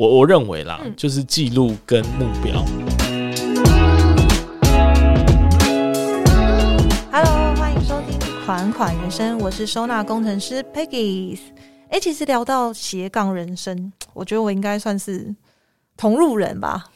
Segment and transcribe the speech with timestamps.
[0.00, 2.64] 我我认为啦，就是记录跟目标。
[7.12, 11.38] Hello，欢迎收听《款款人生》，我是收纳工程师 Peggy。
[11.90, 15.34] 哎，其实聊到斜杠人生，我觉得我应该算是
[15.98, 16.86] 同路人吧。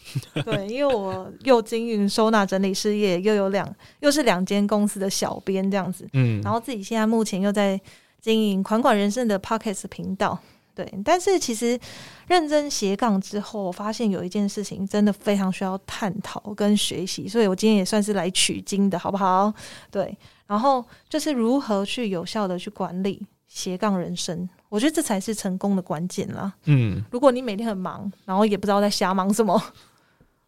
[0.42, 6.08] 对，因为我又经营收纳整理事业，又有两又是两间公司的小编这样子。
[6.14, 7.78] 嗯，然后自己现在目前又在
[8.22, 10.38] 经营款款人生的 Pockets 频道。
[10.74, 11.78] 对，但是其实
[12.26, 19.54] 认真斜杠之后，我发现有一件事情真的非常需要探讨跟学习，所以我今天也算是来取经的，好不好？
[19.90, 20.16] 对，
[20.46, 26.52] 然后就是如何去有效的去管理斜杠人生，我觉得这才是成功的关键啦。
[26.64, 29.62] 嗯，如果你每天很忙，然后也不知道在瞎忙什么，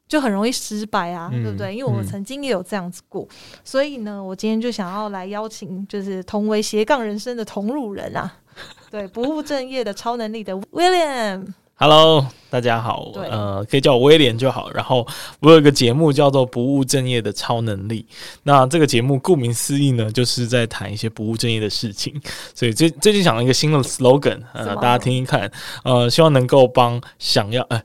[0.09, 1.73] 就很容易失败啊，对不对？
[1.73, 3.29] 因为我曾经也有这样子过，
[3.63, 8.39] 所以呢，我今天就想要来邀请，就是同为斜杠人生的同路人啊。
[8.97, 14.71] 对，不务正业的超能力的 William，Hello，大家好，呃，可以叫我威廉就好。
[14.71, 15.07] 然后
[15.41, 18.07] 我有一个节目叫做《不务正业的超能力》，
[18.45, 22.19] 那这个节目顾名思义呢，就是在谈一些不务正业的事情。
[22.55, 25.53] 所以最最近想了一个新的 slogan，呃，大家听一看，
[25.85, 27.83] 呃，希望能够帮想要，呃，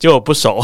[0.00, 0.60] 结果不熟，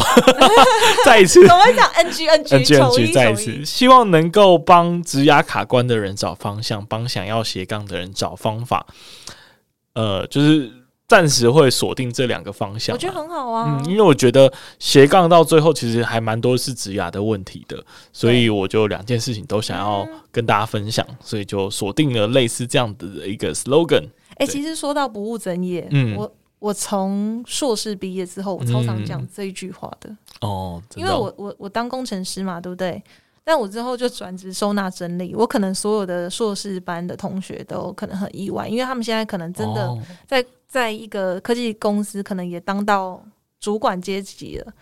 [1.05, 8.85] 再一次， 我们讲？NG NG NG NG，再一次，希望能够帮直牙卡关的人找方向，帮想要斜杠的人找方法。
[9.99, 10.71] 呃，就是
[11.07, 13.81] 暂时会锁定这两个方向，我觉得很好啊。
[13.83, 17.83] 嗯，因为我觉得斜杠到最后其实还蛮多是职涯的问题的，
[18.13, 24.07] 所以我就两件事情都想要跟大家分享，所以就锁定了类似这样子的一个 slogan。
[24.35, 33.03] 哎，其实说到不务正业，嗯，我我从硕士毕业之后，我超常讲这一句话的哦，因为我我我当工程师嘛，对不对？
[33.43, 43.19] 但我之后就转职收纳整理，我可能所有的硕士班的同学都可能很意外，因为他们现在可能真的在在一个科技公司，可能也当到
[43.59, 44.73] 主管阶级了，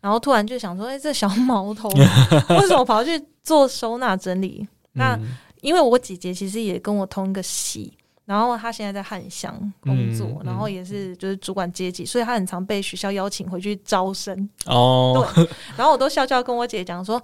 [0.00, 1.88] 然后突然就想说：“哎，这小毛头
[2.50, 5.16] 为什么跑去做收纳整理？”那
[5.60, 15.24] 因为我姐姐其实也跟我同一个系，然后她现在在汉翔工作，然后也是就是主管阶级，所以她很常被学校邀请回去招生哦。
[15.34, 17.22] 对，然后我都笑笑跟我姐讲说。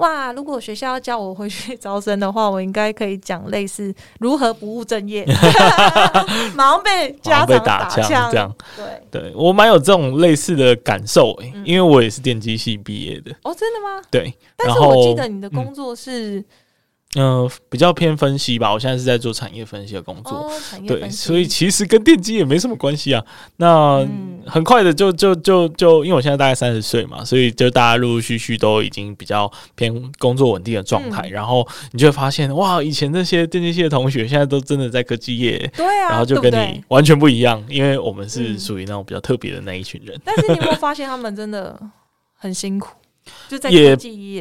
[0.00, 0.32] 哇！
[0.32, 5.24] 如果学校要叫我回去招生的话，我应该可以讲类似如何不务正业，
[6.54, 8.54] 马上被家长打枪这样。
[8.76, 13.30] 对，对我蛮有这种类似的感受诶，因为我也是电机系毕业的。
[13.42, 14.02] 哦，真的吗？
[14.10, 14.34] 对。
[14.56, 16.38] 但是我记得你的工作是。
[16.38, 16.44] 嗯，
[17.68, 18.72] 比较偏分析吧。
[18.72, 20.48] 我现在是在做产业分析的工作，
[20.86, 23.24] 对，所以其实跟电机也没什么关系啊。
[23.56, 24.06] 那
[24.46, 31.28] 很快的就就就就，因为我现在大概三十岁嘛，所以就大家陆陆续续都已经比较偏工作稳定的状态。
[31.28, 40.16] 然后你就会发现，哇，以前那些电机系的同学现在都真的在科技业，对啊，然后就跟你完全不一样，因为我们是属于那种比较特别的那一群人。
[40.24, 41.76] 但是你有没有发现，他们真的
[42.36, 42.90] 很辛苦？
[43.48, 43.94] 就在也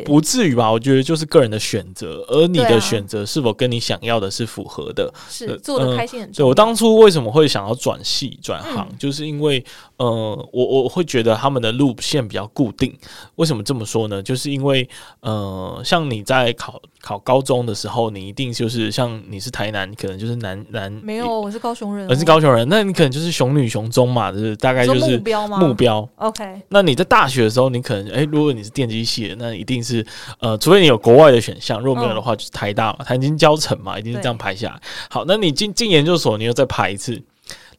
[0.06, 6.32] 不至于吧，我觉得就是个人的选择，而你的选择是否跟你想要的是符合的，是做的开心很。
[6.32, 9.64] 对我当初为什么会想要转系转行，就是因为
[9.98, 12.96] 呃，我我会觉得他们的路线比较固定。
[13.36, 14.22] 为什么这么说呢？
[14.24, 14.88] 就是因为
[15.22, 25.58] 呃，像你在考考高中的时候，你一定就是像你是台南，你可能就是南南没有，我是高雄人，我是高雄人，那你可能就是雄女雄中嘛，就是大概就是目标吗？
[25.58, 26.62] 目标 OK。
[26.70, 30.06] 那你在大学的时候，你可能哎，如果你是电机系的，那一定是
[30.40, 34.82] 呃，除非你有国外的选项，如果没有的话，就是台大嘛，台经教程嘛，一定是这样排下来。
[35.10, 37.22] 好，那你进进研究所，你又再排一次，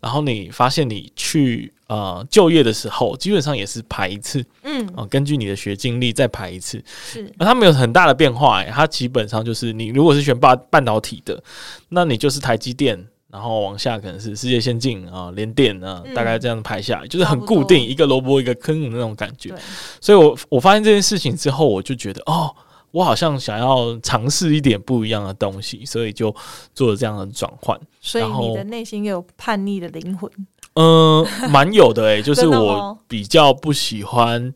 [0.00, 11.43] 然后你发现你去呃就业的时候，基本上也是排一次，嗯，啊，根据你的学经历再排一次，是，那它没有很大的变化，哎，它基本上就是你如果是选半半导体的，
[11.88, 13.06] 那你就是台积电。
[13.32, 19.54] 然后往下可能是世界先进啊，联电啊，大概这样排下来，就是很固定，一个萝卜一个坑的那种感觉。
[20.00, 22.52] 所以，我我发现这件事情之后，我就觉得，哦，
[22.90, 26.34] 我好像想要尝试一点不一样的东西，所以就
[26.74, 27.78] 做了这样的转换。
[28.00, 30.28] 所以，你的内心有叛逆的灵魂？
[30.74, 34.52] 嗯，蛮有的诶，就是 我比较不喜欢，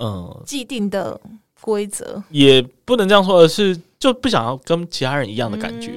[0.00, 1.18] 嗯，既定的
[1.62, 3.80] 规则，也不能这样说，而是。
[4.02, 5.92] 就不想要跟其他人一样的感觉，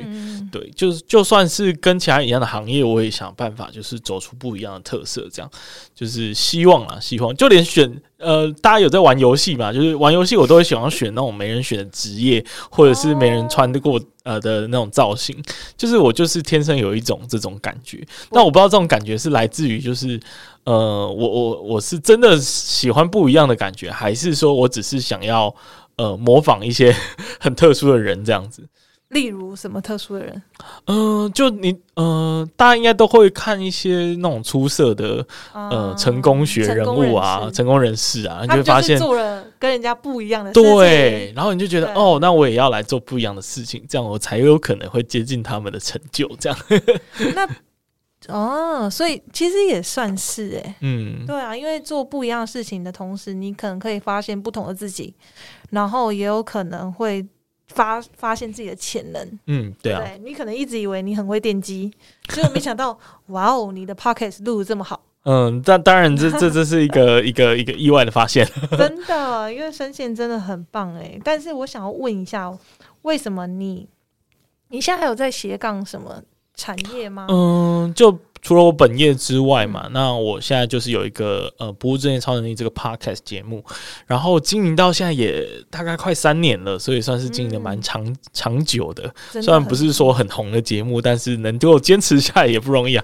[0.51, 5.49] 对，就是就算是跟其他人一样的行业，我也想办法，就是走出不一样的特色，这样。
[5.95, 7.35] 就是希望啊，希望。
[7.35, 15.35] 就连选呃，大家有在玩游戏嘛，就是玩游戏我都会喜欢选那种没人选的职业，或者是没人穿得过呃的那种造型，
[15.75, 20.19] 就是我就是天生有一种这种感觉，但我不知道这种感觉是来自于就是
[20.65, 25.51] 呃，我我我是真的喜欢不一样的感觉，还是说我只是想要。
[25.97, 26.95] 呃，模仿一些
[27.39, 28.67] 很特殊的人这样子，
[29.09, 30.41] 例如什么特殊的人？
[30.87, 46.29] 嗯，就你，呃，大家应该都会看一些那种出色的呃成功学人物啊，成功人士啊，你就会发现做了跟人家不一样的事情对，然后你就觉得哦，那我也要来做不一样的事情，这样我才有可能会接近他们的成就。
[46.39, 46.57] 这样，
[47.35, 47.47] 那
[48.27, 55.13] 哦，所以其实也算是哎，嗯，对啊，因为做不一样的事情的同时，你可能可以发现不同的自己，
[55.71, 57.25] 然后也有可能会。
[57.69, 61.91] 发发现自己的潜能，嗯，对啊，你可能一直以为你很会电机，
[62.29, 62.95] 结果没想到，
[63.29, 68.47] 哇哦，你的 p o c k e t 录的这么好，嗯，但当然这这这是一个 一个一个意外的发现，
[68.77, 72.55] 真的，因为声线真的很棒哎，但是我想要问一下，
[73.01, 73.89] 为什么你
[74.67, 76.21] 你现在还有在斜杠什么
[76.55, 77.27] 产业吗？
[77.29, 78.17] 嗯，就。
[78.45, 83.65] 除了我本业之外嘛，那我现在就是有一个呃不务正业超能力这个 podcast 节目，
[84.05, 89.11] 然后经营到现在也大概快三年了，所以算是经营的蛮长长久的。
[89.31, 93.03] 虽然不是说很红的节目，但是能够坚持下来也不容易啊。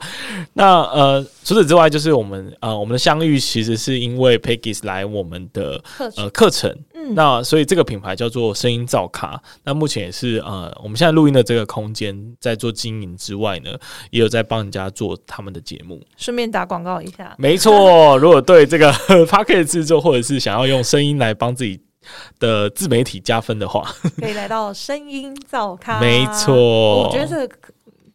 [0.53, 5.83] 那呃除此之外，就是我们呃我们的相遇其实是因为 Peggy 来我们的
[6.17, 9.41] 呃课程，嗯，那所以这个品牌叫做声音造卡。
[9.63, 13.71] 那目前也是呃我们现在录音的这个空间在做经营之外呢，
[14.11, 15.17] 也有在帮人家做。
[15.33, 17.33] 他们的节目，顺便打广告一下。
[17.37, 21.79] 没错， 如果对这个 p a c k e t 制作，或者是想要用声音来帮自己
[22.37, 23.89] 的自媒体加分的话，
[24.19, 26.01] 可以来到声音造咖。
[26.01, 26.53] 没错，
[27.03, 27.57] 我觉得这个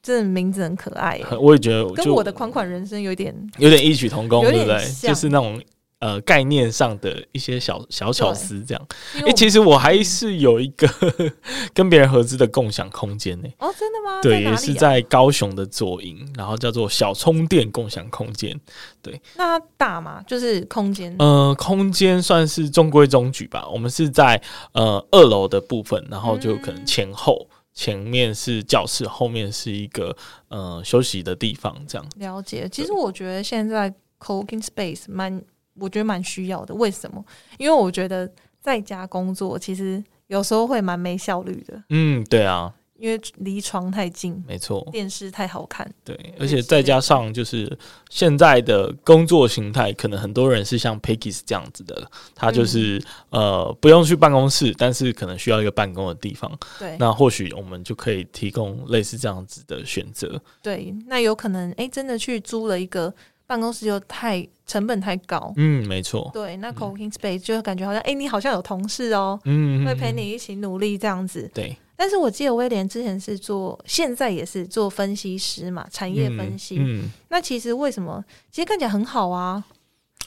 [0.03, 1.19] 这名字很可爱。
[1.41, 4.79] 我也觉得跟我的款款人生有点有点异曲同工，对不对？
[5.01, 5.59] 就是那种。
[5.99, 8.89] 呃，概念上的一些小小巧思，这样。
[9.27, 10.87] 哎，其实我还是有一个
[11.73, 13.49] 跟别人合资的共享空间呢。
[13.59, 14.21] 哦，真的吗？
[14.21, 18.55] 对，也是在高雄的左营，然后叫做小充电共享空间。
[19.01, 20.23] 对，那大吗？
[20.27, 21.17] 就是空间？
[21.19, 23.67] 呃，空间算是中规中矩吧。
[23.67, 24.41] 我们是在
[24.73, 30.15] 呃二楼的部分，然后就可能前后前面是教室，后面是一个
[30.49, 32.07] 呃休息的地方，这样。
[32.17, 32.69] 了解。
[32.71, 33.91] 其实我觉得现在
[34.21, 35.43] co-working space 蛮。
[35.78, 37.25] 我觉得蛮需要的，为什么？
[37.58, 38.31] 因为我觉得
[38.61, 41.82] 在家工作其实有时候会蛮没效率的。
[41.90, 45.88] 嗯，对啊，因为离床太近，没错，电视太好看。
[46.02, 47.78] 对，而且再加上就是
[48.08, 53.00] 现在的工作形态，可能很多人是像 Peggy 这样子的，他就是
[53.31, 56.50] 呃不用去办公室，但是可能需要一个办公的地方。
[56.78, 60.40] 对，那或许我们就可以提供类似这样子的选择。
[60.62, 63.14] 对，那有可能哎，真的去租了一个。
[63.47, 71.77] 办公室又太成本太高，嗯，没错，对，那 co-working space 就感觉好像，哎，你好像有同事哦，嗯，会陪你一起努力这样子，对。
[71.99, 78.23] 但是我记得威廉之前是做，现在也是做分析师嘛，产业分析，嗯，那其实为什么？
[78.51, 79.65] 其实看起来很好啊。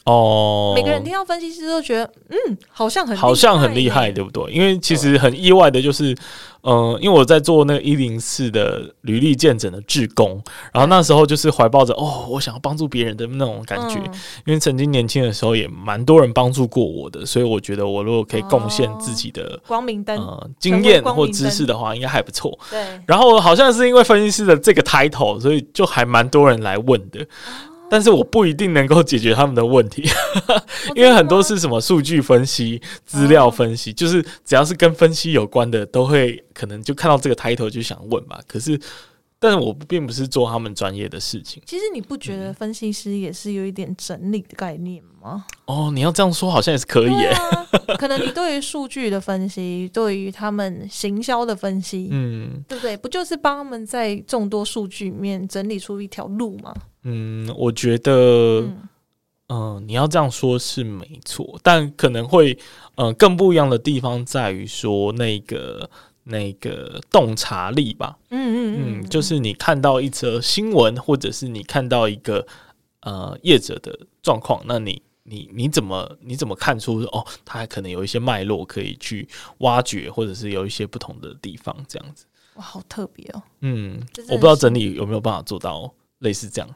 [0.04, 4.50] 哦，每个人听到分析师都觉得，嗯，好像很好像很厉害，对不对？
[4.50, 6.16] 因为其实很意外的就是，
[6.62, 10.42] 嗯，因为我在做那个一零四的履历见证的志工，
[10.72, 13.96] 然后那时候就是怀抱着哦，我想要帮助别人的那种感觉。
[14.46, 20.18] 因为曾经年轻的时候也蛮多人帮助过我的，所以我觉得我如果可以贡献自己的光明灯
[20.58, 22.58] 经验或知识的话，应该还不错。
[22.70, 22.80] 对。
[23.06, 27.24] 然后好像是因为分析师的这个 title，所以就还蛮多人来问的。
[27.90, 30.08] 但是我不一定能够解决他们的问题，
[30.94, 38.40] 因为很多是什么数据分析、资料分析，就是只要是跟分析有关的，都会可能就看到这个抬头就想问吧。
[38.46, 38.80] 可是。
[39.42, 41.62] 但是我并不是做他们专业的事情。
[41.64, 45.46] 其实你不觉得分析师也是有一点整理的概念吗？
[45.64, 47.32] 哦，你要这样说，好像也是可以耶。
[47.98, 52.94] 可能你对于数据的分析，对于他们行销的分析，嗯，对不对？
[52.98, 56.74] 不就是帮他们在众多数据里面整理出一条路吗？
[57.04, 58.62] 嗯，我觉得，
[59.48, 62.58] 嗯，你要这样说是没错，但可能会，
[62.96, 65.88] 嗯，更不一样的地方在于说那个。
[66.30, 72.46] 那个洞察力吧，嗯嗯嗯，就是你看到一则新闻，或者是你看到一个
[73.00, 83.42] 呃业者的状况，那你你你怎么你怎么看出哦，他可能有一些脉络可以去挖掘，或者是有一些不同的地方，这样子哇，好特别哦。
[83.60, 86.74] 嗯，我不知道整理有没有办法做到类似这样。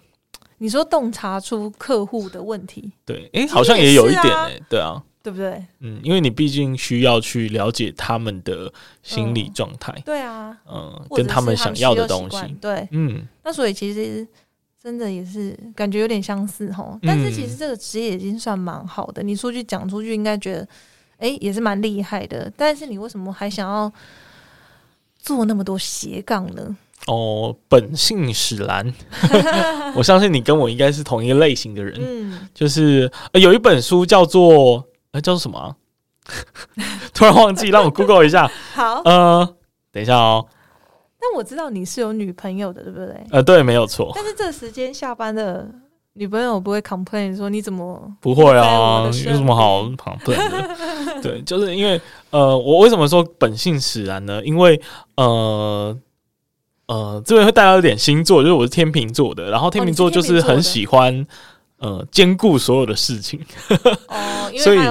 [0.59, 5.03] 你说洞察出客户的问题，对，哎，好像也有一点哎，对啊。
[5.25, 5.65] 对不对？
[5.81, 8.71] 嗯，因为你毕竟需要去了解他们的
[9.03, 9.91] 心理状态。
[10.05, 12.37] 对啊，嗯，跟他们想要的东西。
[12.61, 14.29] 对，嗯，那所以其实
[14.83, 16.99] 真的也是感觉有点相似哈。
[17.03, 20.69] 但是其实这个职业已经算蛮好的，你出去讲出去，应该觉得
[21.17, 22.53] 哎也是蛮厉害的。
[22.55, 23.91] 但是你为什么还想要
[25.19, 26.77] 做那么多斜杠呢？
[27.07, 28.95] 哦，本性使然，
[29.97, 31.99] 我相信你跟我应该是同一个类型的人。
[31.99, 34.87] 嗯，就是有一本书叫做。
[35.15, 35.77] 哎，叫做什么？
[37.15, 38.51] 突然忘记，让我 Google 一下。
[38.75, 39.55] 好，呃，
[39.93, 40.45] 等一下哦。
[41.21, 43.27] 但我知道你是有女朋友的，对不对？
[43.31, 44.11] 呃，对，没有错。
[44.15, 45.67] 但是这个时间下班的
[46.15, 49.05] 女朋友不会 complain 说你怎么不会啊？
[49.05, 51.23] 有什么好 complain 的？
[51.23, 54.43] 对，就是因为呃，我为什么说本性使然呢？
[54.45, 54.81] 因为
[55.17, 55.97] 呃
[56.87, 61.27] 呃，这边会带到一点星座，就是我是天秤座的，然后天秤座就是很喜欢
[61.85, 63.39] 呃兼顾所有的事情，
[64.09, 64.85] 哦， 因所以为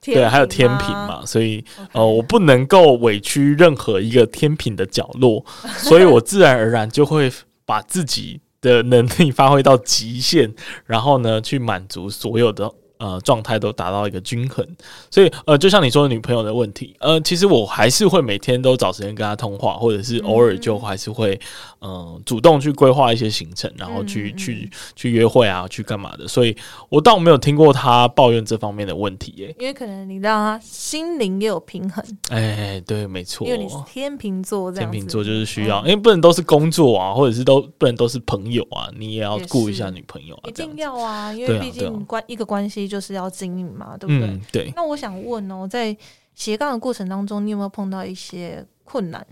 [0.00, 5.44] 对，还有天平平嘛，所以呃，我不能够委屈任何一个天平的角落，
[5.76, 7.30] 所以我自然而然就会
[7.66, 10.54] 把自己的能力发挥到极限，
[10.86, 14.66] 然后呢，去满足所有的呃状态都达到一个均衡。
[15.10, 21.38] 所以呃，就像你说的女朋友的问题，呃，其实我还是会每天都找时间跟她通话，或者是偶尔就还是会
[21.80, 26.26] 嗯、呃主动去规划一些行程，然后去、去去约会啊，去干嘛的。
[26.26, 26.56] 所以
[26.88, 35.88] 我倒没有听过她抱怨这方面的问题耶、因为可能你让他心灵也有平衡，哎，对，没错，因为你是天秤座这样，天秤座就是需要，嗯。
[35.88, 40.68] 因为不能都是工作啊，或者是都不能都是朋友啊，你也要顾一下女朋友啊，一定。
[40.78, 44.26] 要啊，因为毕对啊啊竟关一个关系就是要经营嘛，对不对？
[44.26, 45.96] 嗯，对，那我想问哦，在
[46.34, 49.24] 斜杠的过程当中，你有没有碰到一些困难？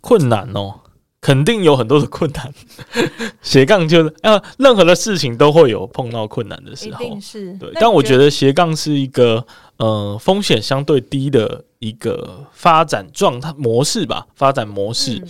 [0.00, 0.80] 困难哦，
[1.20, 2.52] 肯定有很多的困难。
[3.42, 7.20] 斜杠就是呃，任何的事情都会有碰到困难的时候定。
[7.20, 7.52] 是。
[7.58, 15.18] 对，但我觉得斜杠是一个呃风险相对低的一个发展状态模式吧，发展模式。
[15.18, 15.28] 嗯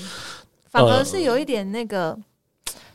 [0.71, 2.17] 反而呃是有一点那个、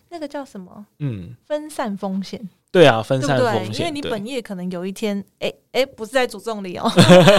[0.10, 3.22] 那个叫什么嗯，分散风险，对啊，分？
[3.22, 3.75] 散风险。
[3.82, 6.88] 因为你本业可能有一天，哎哎，不是在诅咒你哦，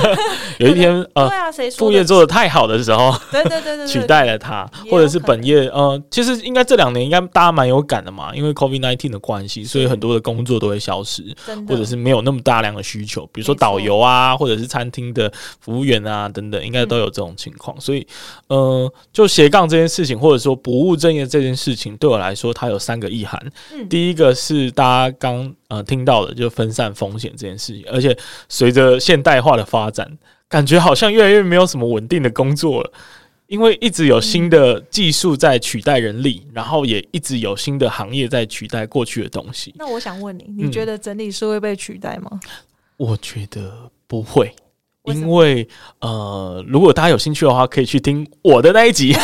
[0.58, 11.22] 有一天呃 对，啊，谁副业做的太好的时候， 对对对对对取代了他，或者是本业呃，其实应该这两年应该大家蛮有感的嘛，因为 COVID nineteen 的关系，所以很多的工作都会消失，
[11.68, 17.80] 或者是没有那么大量的需求，比如说导游啊，或者是餐厅的服务员啊等等，应该都有这种情况。
[17.80, 18.04] 所以
[18.48, 23.40] 呃，就斜杠这件事情，或者说不务正业这件事情，对我来说，它有三个意涵。
[23.72, 23.88] 嗯。
[23.88, 28.16] 第一个是大家刚呃听到的，就分散风险这件事情，而且
[28.48, 32.92] 随着现代化的发展，感觉好像越来越没有什么稳定的工作了。
[33.46, 39.72] 因为一直有新的技术在取代人力，然后也一直有新的行业在取代过去的东西。
[39.76, 42.40] 那我想问你，你嗯觉得整理师会被取代吗？
[42.96, 44.50] 我觉得不会，
[45.04, 45.68] 因为
[46.00, 49.14] 呃，如果大家有兴趣的话，可以去听我的那一集，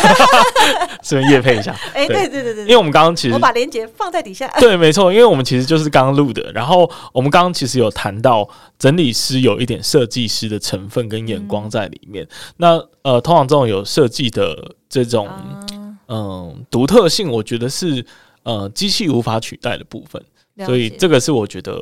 [1.02, 1.74] 顺便夜配一下。
[1.94, 4.46] 哎，对对对对对，因为我们刚刚其实我把链接放在底下。
[4.60, 8.46] 对，没错，因为我们其实就是刚录的，然后我们刚刚其实有谈到
[8.78, 12.28] 整理师有一点设计师的成分跟眼光在里面。
[12.58, 15.64] 那呃，通常这种有设计的这种啊
[16.08, 18.04] 嗯独特性，我觉得是
[18.42, 20.22] 呃机器无法取代的部分，
[20.66, 21.80] 所以解这个是我觉得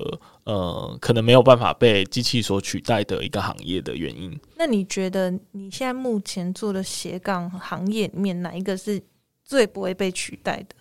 [0.48, 4.34] 呃可能没有办法被机器所取代的一个行业的原因。
[4.56, 9.02] 那你觉得你现在目前做的斜杠行业里面，哪一个是
[9.44, 10.74] 最不会被取代的？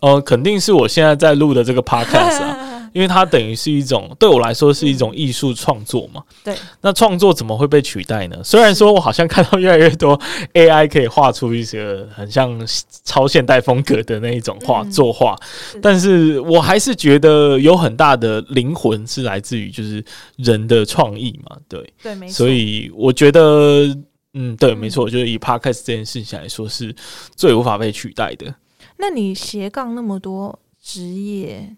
[0.00, 6.22] 呃，肯定是我现在在录的这个 podcast 啊， 因为它等于是一种对我来说是一种艺术创作嘛。
[6.44, 8.36] 对，那创作怎么会被取代呢？
[8.44, 10.18] 虽然说我好像看到越来越多
[10.54, 12.58] AI 可以画出一些很像
[13.04, 15.36] 超现代风格的那一种画、嗯作画，
[15.82, 20.02] 但是我还是觉得有很大的灵魂是来自于就是
[20.36, 22.34] 人的创意嘛，对，对，没错。
[22.34, 23.84] 所以我觉得，
[24.34, 26.94] 嗯，对，嗯没错，就是以 podcast 这件事情来说是
[27.34, 28.54] 最无法被取代的。
[28.98, 31.74] 那你斜杠那么多职业，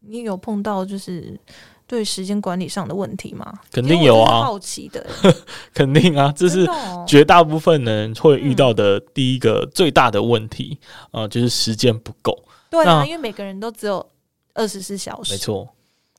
[0.00, 1.38] 你有碰到就是
[1.86, 3.60] 对时间管理上的问题吗？
[3.70, 4.42] 肯定有啊。
[4.42, 5.06] 好奇的，
[5.72, 6.68] 肯定啊，这是
[7.06, 10.78] 绝大部分人会遇到的第一个最大的问题，
[11.12, 12.36] 呃，就是时间不够。
[12.68, 14.04] 对啊，因为每个人都只有
[14.54, 15.68] 二十四小时，没，错，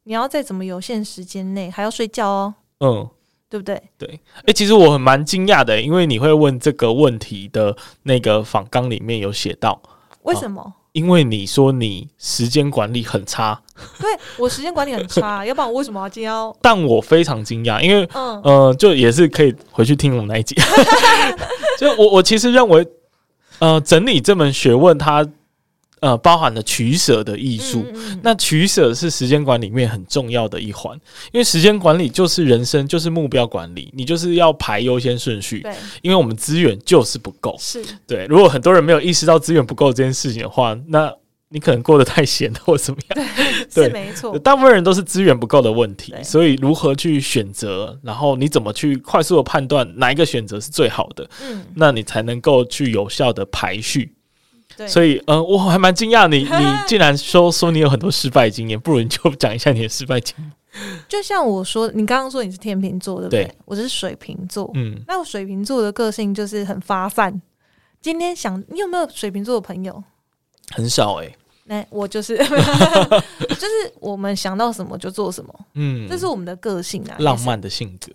[0.06, 3.10] 你要在怎么有限时间内还要睡觉哦，嗯，
[3.50, 3.75] 对不对？
[4.46, 9.82] 诶，其实我很蛮惊讶的，因为你会问这个问题的那个访纲里面有写到，
[10.27, 10.74] 为什么？
[10.93, 13.60] 因为你说你时间管理很差，
[14.00, 20.55] 对我时间管理很差， 要不然我为什么要今天要但我非常惊讶，因为嗯呃，就也是可以回去听我们那一集。
[21.77, 22.88] 就我我其实认为，
[23.60, 25.27] 呃，整理这门学问它
[26.00, 27.86] 呃包含了取舍的艺术。
[28.22, 30.96] 那取舍是时间管理里面很重要的一环，
[31.32, 35.60] 因为时间管理就是人生，就是目标管理，你就是要排优先顺序。
[35.62, 37.56] 对因为我们资源就是不够。
[37.60, 41.13] 是对，如果很多人没有意识到资源不够这件事情的话，那
[41.50, 43.27] 你可能过得太闲了或怎么样。
[43.74, 54.13] 对是没错，大部分人都是资源不够的问题，所以如何去选择，然后你怎么去快速的判断哪一个选择是最好的，嗯那你才能够去有效的排序。
[54.77, 60.51] 对，所以，呃，我还蛮惊讶，你 你竟然说说你有很多失败经验，不如你就讲一下你的失败经验。
[61.10, 63.43] 就像我说，你刚刚说你是天秤座，对不对？
[63.46, 63.55] 对。
[63.65, 67.41] 我是水瓶座，嗯，那我水瓶座的个性就是很发散，
[68.00, 70.03] 今天想，你有没有水瓶座的朋友？
[70.72, 72.46] 很少哎、那我就是， 就
[73.55, 78.12] 是我们想到什么就做什么，嗯，这是我们的个性啊，浪漫的性格，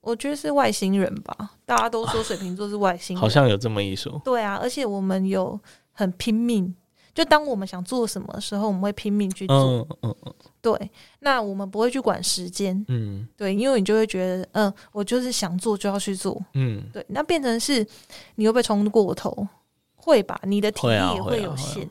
[0.00, 4.20] 我觉得是外星人吧，大家都说水瓶座是外星人，好像有这么一说。
[4.24, 5.58] 对啊，而且我们有
[5.92, 6.74] 很拼命，
[7.14, 9.56] 就当我们想做什么的时候，我们会拼命去做。
[9.56, 10.90] 嗯嗯嗯对，
[11.20, 17.86] 那我们不会去管时间，嗯对，因为你就会觉得，嗯、我就是想做就要去做，嗯，对，那变成是
[18.34, 19.46] 你会被冲过头，
[19.94, 20.38] 会吧？
[20.44, 21.88] 你的体力也会有限，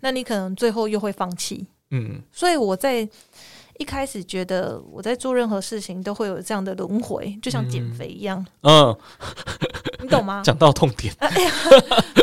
[0.00, 1.66] 那你可能最后又会放弃。
[1.90, 3.08] 嗯所以我在
[3.78, 8.96] 一开始觉得我在做任何事情都会有这样的轮回，就像减肥一样，嗯，
[10.02, 10.42] 你懂吗？
[10.44, 11.50] 讲到痛点， 哎呀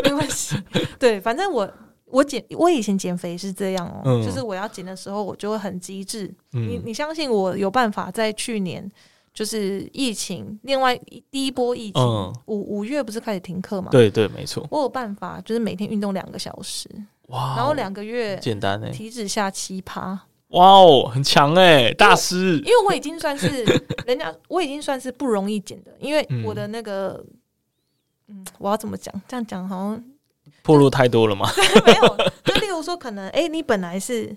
[0.04, 0.56] 没关系，
[0.98, 1.70] 对，反正我
[2.06, 4.24] 我减我以前减肥是这样哦、嗯。
[4.24, 6.26] 就是我要减的时候，我就会很机智。
[6.50, 6.82] 你嗯。
[6.84, 8.88] 你相信我有办法在去年
[9.32, 10.96] 就是疫情，另外
[11.30, 12.32] 第一波疫情嗯。
[12.46, 13.88] 五五月不是开始停课嘛？
[13.90, 14.66] 对对，没错。
[14.70, 16.88] 我有办法，就是每天运动两个小时，
[17.28, 20.20] 哇哦，然后两个月简单哎，体脂下七趴，
[20.54, 22.64] 哇哦，很强哎，大师因。
[22.64, 23.48] 为我已经算是
[24.06, 27.24] 人家，我已经算是不容易减的，因为嗯我的那个，
[28.28, 29.14] 嗯，我要怎么讲？
[29.28, 30.04] 这样讲好像
[30.62, 31.48] 破路太多了吗？
[31.84, 32.16] 没有。
[32.44, 34.34] 就例如说，可能哎、诶你本来是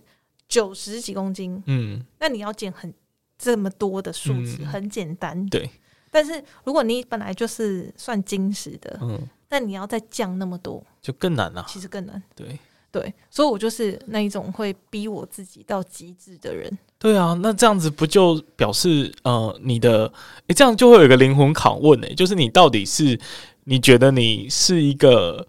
[0.47, 2.93] 九十几公斤，嗯，那你要减很
[3.38, 5.45] 这么多的数字，嗯很简单。
[5.47, 5.69] 对，
[6.09, 9.19] 但是如果你本来就是算金石的，嗯，
[9.50, 11.63] 那你要再降那么多，就更难了。
[11.67, 12.21] 其实更难。
[12.36, 12.57] 对
[12.99, 16.75] 对，所以我就是那一种会逼我自己到极致的人。
[16.97, 20.11] 对啊，那这样子不就表示呃，你的
[20.47, 23.19] 诶，这样就会有一个灵魂拷问诶，就是你到底是
[23.65, 25.47] 你觉得你是一个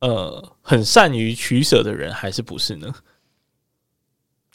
[0.00, 2.94] 呃很善于取舍的人，还是不是呢？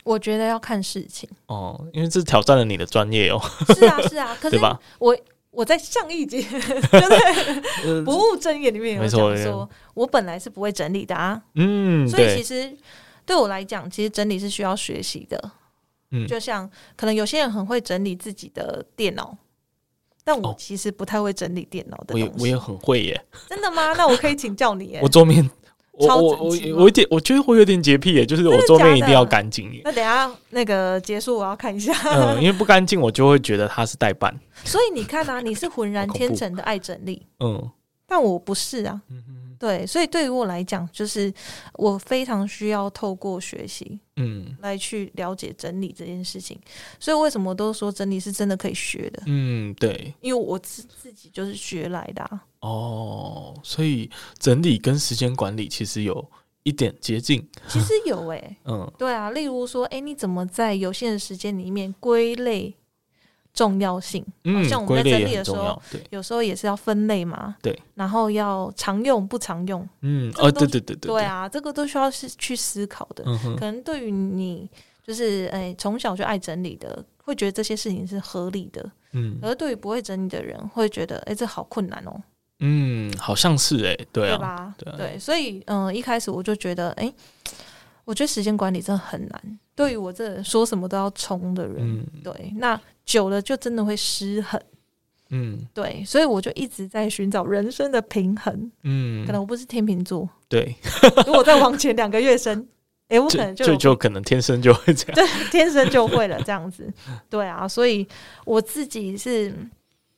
[0.03, 1.27] 我觉得要看事情。
[1.47, 3.41] 哦，因为这挑战了你的专业哦，
[3.75, 4.37] 是啊，是啊。
[4.39, 4.79] 可是吧？
[4.99, 5.17] 我
[5.55, 12.75] 我在上一节 就是呃不务正业里面有讲说，我本来是不会整理的啊，嗯，所以其，实
[13.25, 15.51] 对我来讲，其实整理是需要学习的。
[16.11, 19.35] 嗯就像可能有些人很会整理自己的电脑，
[20.23, 22.31] 但我哦其实不太会整理电脑的我也。
[22.39, 23.93] 我也很会耶， 真的吗？
[23.97, 25.09] 那我可以请教你耶我。
[25.09, 25.49] 桌面。
[25.97, 29.81] 我超我我我有点，我觉得我有点洁癖耶，就是我桌面一定要干净耶。
[29.83, 31.93] 那等下那个结束，我要看一下。
[32.05, 34.37] 嗯，因为不干净，我就会觉得它是代办。
[34.65, 37.71] 所以你看啊，你是浑然天成的爱整理，嗯
[38.07, 39.01] 但我不是啊。
[39.57, 41.33] 对，所以对于我来讲，就是
[41.75, 46.59] 我非常需要透过学习嗯来去了解整理这件事情。
[46.99, 49.23] 所以为什么都说整理是真的可以学的？
[49.25, 52.43] 嗯，对，因为我自自己就是学来的、啊。
[52.65, 56.25] 哦，所以整理跟时间管理其实有
[56.63, 57.47] 一点接近。
[57.67, 62.73] 其实有诶、 嗯对啊，例如说，诶，你怎么在有限的时间里面归类
[63.53, 64.25] 重要性？
[64.45, 65.81] 嗯像，我们在整理的时候。
[65.91, 67.55] 对，有时候也是要分类嘛。
[67.61, 69.87] 对，然后要常用不常用。
[70.01, 73.23] 嗯，哦，对对对对，对，啊，这个都需要是去思考的。
[73.27, 74.67] 嗯哼，可能对于你
[75.05, 78.81] 就是哎从小就爱整理的，会觉得这些事情是合理的；
[79.13, 82.19] 嗯而对于不会整理的人，会觉得诶这好困难哦、
[82.67, 84.73] 嗯，好像是哎，对啊，吧？
[84.77, 87.13] 对啊对，所以嗯、一开始我就觉得，哎，
[88.05, 89.59] 我觉得时间管理真的很难。
[89.75, 94.59] 对于我这说什么都要冲的人，嗯对，那久了就真的会失衡。
[95.29, 98.71] 嗯对，所以我就一直在寻找人生的平衡。
[98.83, 100.75] 嗯可，能我不是天秤座，对，
[101.27, 102.65] 如果再往前两个月生，
[103.09, 105.15] 诶，我可能就就就可能天生就会这样。
[105.15, 106.91] 对，天生就会了这样子。
[107.29, 108.07] 对啊，所以
[108.45, 109.53] 我自己是，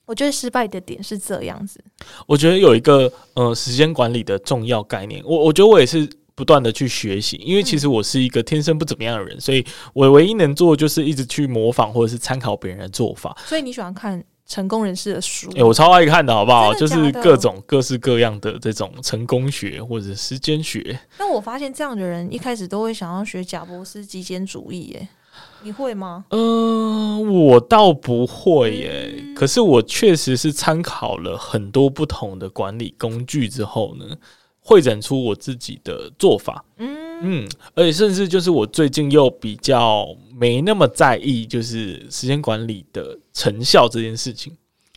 [0.07, 1.79] 我觉得失败的点是这样子。
[2.25, 13.37] 我觉得有一个呃时间管理的重要概念，我我觉得我也是不断的去学习，因为其实我是一个天生不怎么样的人，所以我唯一能做的就是一直去模仿或者是参考别人的做法。
[13.45, 15.51] 所以你喜欢看成功人士的书？
[15.55, 16.73] 诶、我超爱看的好不好？
[16.75, 20.97] 就是各种各式各样的这种成功学或者时间学。
[21.19, 25.09] 那我发现这样的人一开始都会想要学贾博士极简主义，耶，
[25.63, 26.25] 你会吗？
[26.29, 34.15] 嗯、我倒不会耶，嗯可是我确实是参考了很多不同的管理工具之后呢，
[34.59, 36.63] 会整出我自己的做法。
[36.77, 44.53] 嗯，嗯，而且甚至就是我最近又比较没那么在意，就是时间管理的成效这件事情。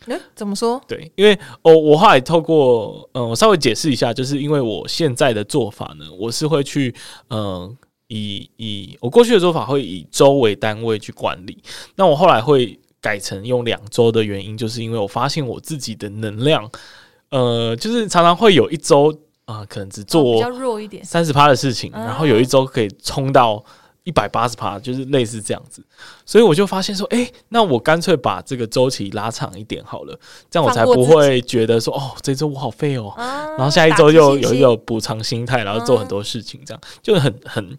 [0.07, 0.81] 诶，怎么说？
[0.87, 6.93] 对，因为哦，我后来透过嗯、呃我稍微解释一下，就是因为我现在的做法呢，我是会去
[7.29, 8.49] 嗯、以
[9.01, 11.61] 我过去的做法会以周为单位去管理，
[11.95, 16.69] 那我后来会改成用两周的原因，就是因为我发现我自己的能量，
[17.29, 19.11] 呃，就是常常会有一周
[19.45, 21.03] 啊、呃可能只哦做比较弱一点。
[21.03, 23.63] 三十趴的事情，啊然后有一周可以冲到
[24.03, 25.83] 一百八十趴，就是类似这样子。
[26.31, 30.17] 所以我就发现说，哎，那我干脆把这个周期拉长一点好了，
[30.49, 37.77] 这样我才不会觉得说，哦，这周我好废哦，然后下一周又有一个补偿心态，然后做很多事情，这样就很很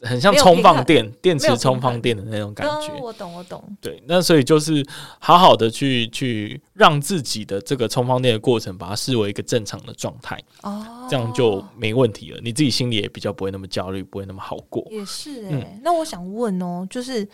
[0.00, 2.90] 很像充放电，电池充放电的那种感觉。
[3.02, 3.62] 我懂，我懂。
[3.82, 4.82] 对，那所以就是
[5.18, 12.40] 好好的去去让自己的这个充放电的过程，把它视为一个正常的状态，哦，这样就没问题了。
[12.42, 14.82] 你自己心里也比较不会那么焦虑，不会那么好过。
[14.90, 17.28] 也是哎，那我想问哦，就是。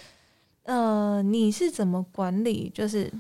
[0.67, 2.71] 呃，你是怎么管理？
[2.75, 3.11] 就是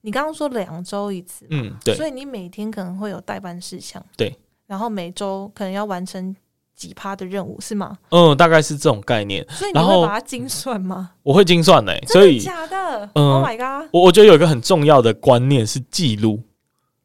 [0.00, 6.34] 你刚刚说两周一次，嗯，对，所以你每天可能会有代办事项，对，然后每周可能要完成
[6.74, 7.98] 几趴的任务，是吗？
[8.10, 9.46] 嗯，大概是这种概念。
[9.50, 11.12] 所以你会把它精算吗？
[11.22, 13.08] 我会精算的，所以假的。
[13.14, 13.88] Oh my god！
[13.92, 16.42] 我我觉得有一个很重要的观念是记录。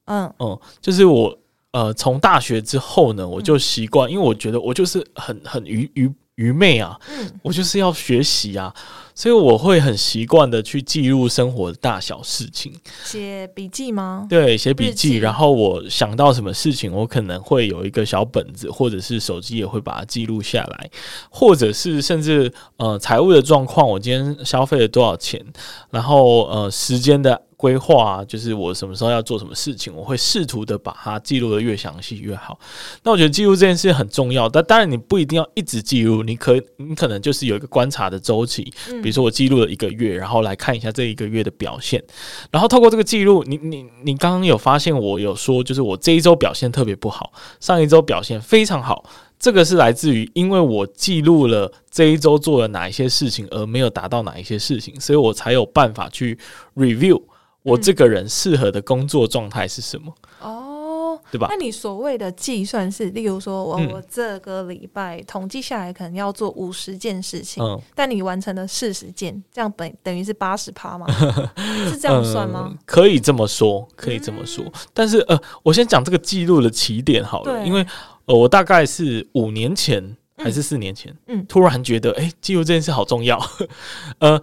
[0.06, 1.38] 嗯嗯，就是我
[1.72, 8.74] 呃，从大学之后呢，我就习惯，因为我觉得我就是很很愚愚愚昧啊，嗯，我就是要学习啊。
[9.14, 12.74] 所以我会很习惯的去记录生活的大小事情，
[13.04, 14.26] 写笔记吗？
[14.30, 15.18] 对，写笔记。
[15.18, 20.90] 然后我想到什么事情，我可能会有一个小本子，或者是手机也会把它记录下来，
[21.30, 25.46] 或者是甚至呃财务的状况，我今天消费了多少钱，
[25.90, 27.42] 然后呃时间的。
[27.60, 32.58] 规划就是我什么时候要做什么事情，我会试图的把它记录的越详细越好。
[33.04, 38.64] 那我觉得记录这件事很重要，但当然你不一定要一直记录，你可你可能就是有一个观察的周期，
[39.04, 42.02] 比如说我记录了一个月，然后来看一下这一个月的表现，
[42.50, 49.04] 然后透过这个记录，你你你刚刚有发现我有说，就是我这一周表现特别不好，上一周表现非常好。
[49.38, 56.38] 这个是来自于，因为我记录了这一周做了哪一些事情，而没有达到哪一些事情，所以我才有办法去
[56.76, 57.22] review。
[57.64, 60.14] 我这个人适合的工作状态是什么？
[60.42, 61.48] 哦，对吧？
[61.50, 71.06] 那你所谓的计算是，例如说我我这个礼拜统计下来，可能要做五十件事情，但你完成了四十件，这样等等于是八十趴吗？
[71.90, 72.74] 是这样算吗？
[72.86, 74.64] 可以这么说，可以这么说。
[74.94, 77.86] 但是呃，我先讲这个记录的起点好了，因为
[78.26, 83.38] 呃，我大概是五年前还是四年前，嗯，突然觉得哎，记录这件事好重要，
[84.20, 84.42] 呃。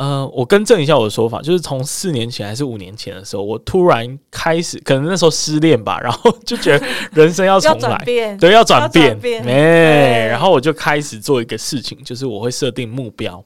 [0.00, 8.02] 呃，我更正一下我的说法，就是从四年前还是五年前的时候，我突然开始，可能那时候失恋吧，然后就觉得人生要重来，
[8.40, 9.14] 对，要转变，
[9.46, 13.44] 哎，然后我就开始做一个事情，就是我会设定目标，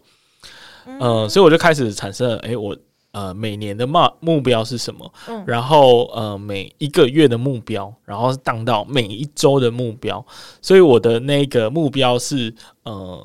[0.87, 2.77] 嗯，所以我就开始产生了，哎，我
[3.11, 5.13] 呃每年的目目标是什么？
[5.27, 10.25] 嗯，然后呃每一个月的目标，然后当到每一周的目标，
[10.63, 13.21] 所以我的那个目标是呃，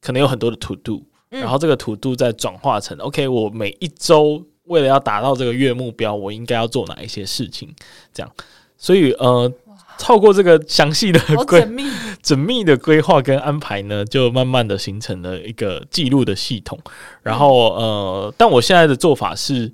[0.00, 1.02] 可能有很多的 to do。
[1.30, 7.68] 然后这个图度再转化成 OK，我每一周为了要达到这个月目标，我应该要做哪一些事情？
[8.12, 8.32] 这样，
[8.76, 9.52] 所以呃，
[9.98, 11.84] 透过这个详细的缜密、
[12.22, 16.78] 缜密的规划跟安排呢，就慢慢的形成了一个记录的系统。
[17.22, 19.72] 然后呃，但我现在的做法是。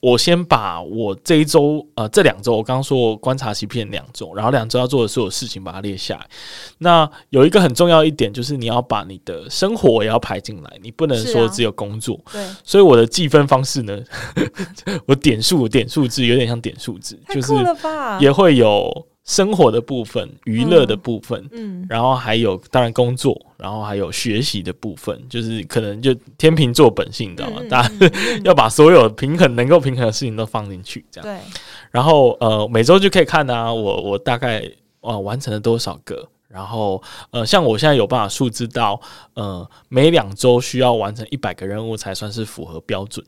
[0.00, 6.26] 我先把我这一周，呃，这两周，我刚刚说我观察期片两周，然后两周要做的所有事情把它列下来。
[6.78, 12.18] 那有一个很重要一点，就是你要把你的生活也要排进来，你不能说只有工作。
[12.32, 13.98] 对，所以我的计分方式呢，
[15.06, 17.52] 我点数点数字有点像点数字，就是
[18.20, 19.06] 也会有。
[19.30, 27.62] 生活的部分、娱乐的部分，嗯，然后还有当然工作，然后还有学习的部分，就是可能就天秤座本性，你知道吗？
[27.70, 27.90] 大家
[28.42, 31.24] 要把所有平衡能够平衡的事情都放进去，这样。
[31.24, 31.38] 对。
[31.92, 34.68] 然后呃，每周就可以看啊，我我大概
[35.00, 39.00] 啊完成了多少个，然后呃，像我现在有办法数字到
[39.34, 43.24] 呃每两周需要完成一百个任务才算是符合标准。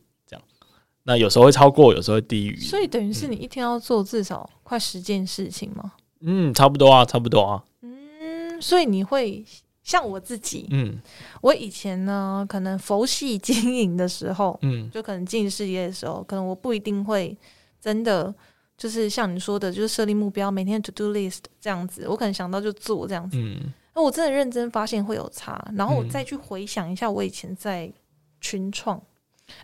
[1.04, 5.92] 那有时候会超过，有时候会低于，所以等于是你一天要做至少快十件事情吗？
[6.20, 7.64] 嗯，差不多啊，差不多啊。
[7.80, 9.44] 嗯，所以你会
[9.82, 11.00] 像我自己，嗯，
[11.40, 17.36] 我以前呢，可能佛系经营的时候，嗯，就可能进事业的时候，可能我不一定会
[17.80, 18.32] 真的
[18.78, 23.36] 就是像你说的，就是设立目标，每天 to do list 这样子，我可能想到就做这样子。
[23.38, 27.92] 嗯，那我真的认真发现会有差，然后我再去回想一下我以前在
[28.40, 29.02] 群创。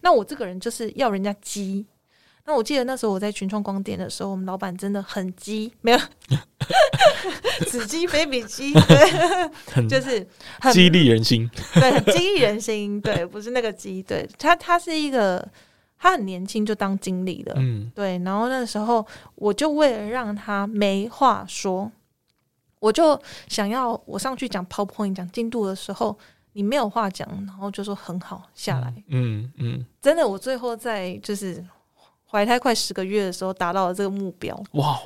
[0.03, 1.87] 那我这个人就是要人家鸡。
[2.45, 5.99] 那我记得那时候我在群创光电的时候，我们老板真的很鸡，没有
[7.69, 10.27] 子鸡非比鸡，对，就是
[10.59, 15.47] 很激励人心，对，很激励人心，对，不是那个鸡，对他，他是一个，
[15.99, 21.93] 他很年轻就当经理的，嗯，对，然后那时候我就为了让他没话说，
[22.81, 26.19] 我就想要我上去讲 PowerPoint 讲进度的时候。
[26.53, 28.93] 你没有话讲，然后就说很好下来。
[29.09, 31.65] 嗯嗯，真的，我最后在就是
[32.29, 34.61] 怀胎快十个月的时候达到了这个目标。
[34.73, 34.99] 哇，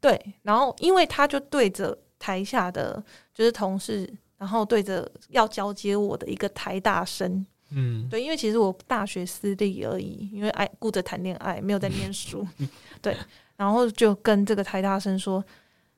[0.00, 3.02] 对，然后因为他就对着台下的
[3.34, 8.08] 就是同事然后对着要交接我的一个台大生，嗯。
[8.08, 12.46] 对，因为其实我大学私立而已，因为爱顾着谈恋爱，没有在念书，
[13.02, 13.16] 对，
[13.56, 15.42] 然后就跟这个台大生说，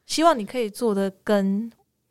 [0.07, 1.71] 希望你可以做的跟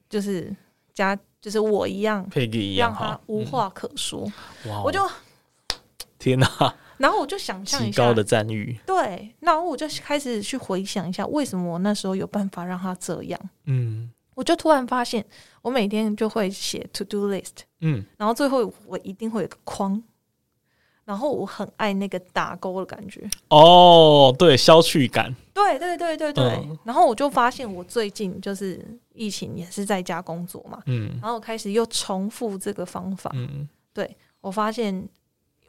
[0.10, 0.54] 就是
[0.94, 4.30] 家就是我一样，佩吉一样让他，无话可说，
[4.66, 5.00] 嗯哇哦，我就
[6.20, 13.40] 天哪， 然后我就想象一下极高的，赞誉，对，然后我就开始去回想一下，为什么我那时候有办法让他这样。
[13.64, 14.12] 嗯。
[14.36, 15.26] 我就突然发现，
[15.62, 18.06] 我每天就会写 to do list，嗯。
[18.18, 20.04] 然后最后我一定会有个框，
[21.08, 23.26] 然后我很爱那个打勾的感觉。
[23.48, 33.32] 哦，对，消去感，对对对对对，嗯然后我就发现我最近就是疫情也是在家工作嘛，嗯然后我开始又重复这个方法。
[33.36, 35.08] 嗯对我发现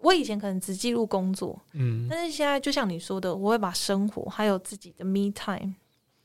[0.00, 5.72] 我以前可能只记录工作，嗯但是现在就像你说的，我会把生活还有自己的 me time，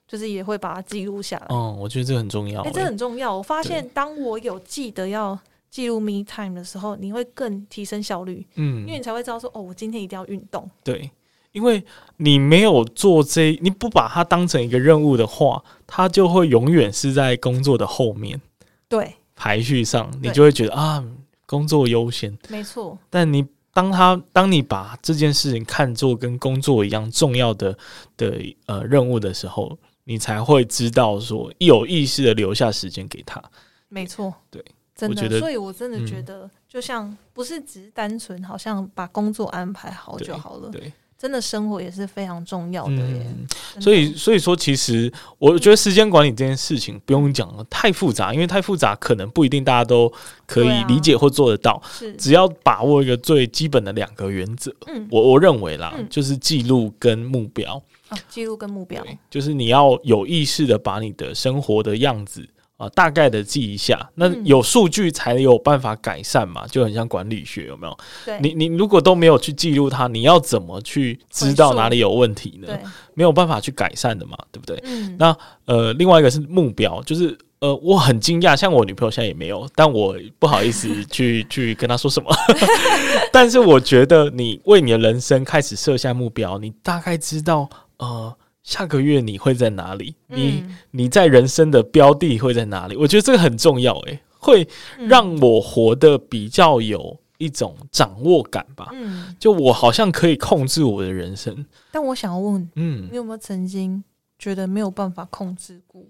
[0.08, 1.46] 就是也会把它记录下来。
[1.50, 3.38] 哦，我觉得这个很重要哎、欸，这很重要。
[3.38, 5.40] 我发现，当我有记得要
[5.74, 10.70] 记录 me time 的时候，你会更提升效率，嗯因为，你才会知道说，哦，我今天一定要运动。
[10.84, 11.10] 对，
[11.52, 11.84] 因为
[12.18, 18.40] 你没有做这，你不把它当成一个任务的话，它就会永远是在工作的后面
[18.88, 21.04] 对，排序上，你就会觉得啊，
[21.48, 22.38] 工作优先。
[22.50, 27.76] 没错，但你当他当你把这件事情看作跟工作一样重要的
[28.16, 33.42] 的呃任务的时候，你才会知道说有意识的留下时间给他。
[33.90, 34.64] 没错，对，
[34.96, 35.40] 真的。
[35.40, 43.26] 所以我真的嗯觉得，就像不是只是单纯好像把工作安排好就好了，对，真的生活也是非常重要的耶。
[43.28, 50.12] 嗯，所以所以说，其实我觉得时间管理这件事情不用讲了，太复杂，因为太复杂，可能不一定大家都
[50.46, 51.82] 可以理解或做得到。
[51.92, 57.82] 是，只要把握一个最基本的两个原则，嗯，我我认为啦，嗯就是记录跟目标。
[58.10, 64.10] 啊，记录跟目标，就是你要有意识的把你的生活的样子啊、大概的记一下。
[64.16, 67.98] 那嗯有数据才有办法改善嘛，就很像管理学，有没有？
[68.26, 72.68] 对，你你如果都没有去记录它，你要怎么去知道哪里有问题呢？
[72.68, 72.80] 对，
[73.14, 74.78] 没有办法去改善的嘛，对不对？
[74.84, 82.30] 嗯，那呃，另外一个是目标，就是呃，我很惊讶，像我女朋友现在也没有，但我不好意思去 去跟她说什么。
[83.32, 88.36] 但是我觉得你为你的人生开始设下目标，你大概知道呃。
[88.64, 90.16] 下个月你会在哪里？
[90.28, 92.96] 你嗯你在人生的标的会在哪里？
[92.96, 98.90] 我觉得这个很重要、诶，会嗯让我活得比较有一种掌握感吧。
[98.94, 101.66] 嗯，就我好像可以控制我的人生。
[101.92, 104.02] 但我想要问，嗯你有没有曾经
[104.40, 106.02] 觉得没有办法控制过？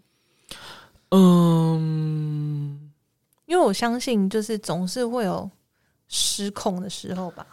[1.10, 2.92] 嗯，
[3.46, 5.50] 因为我相信，就是总是会有
[6.08, 7.46] 失控的时候吧。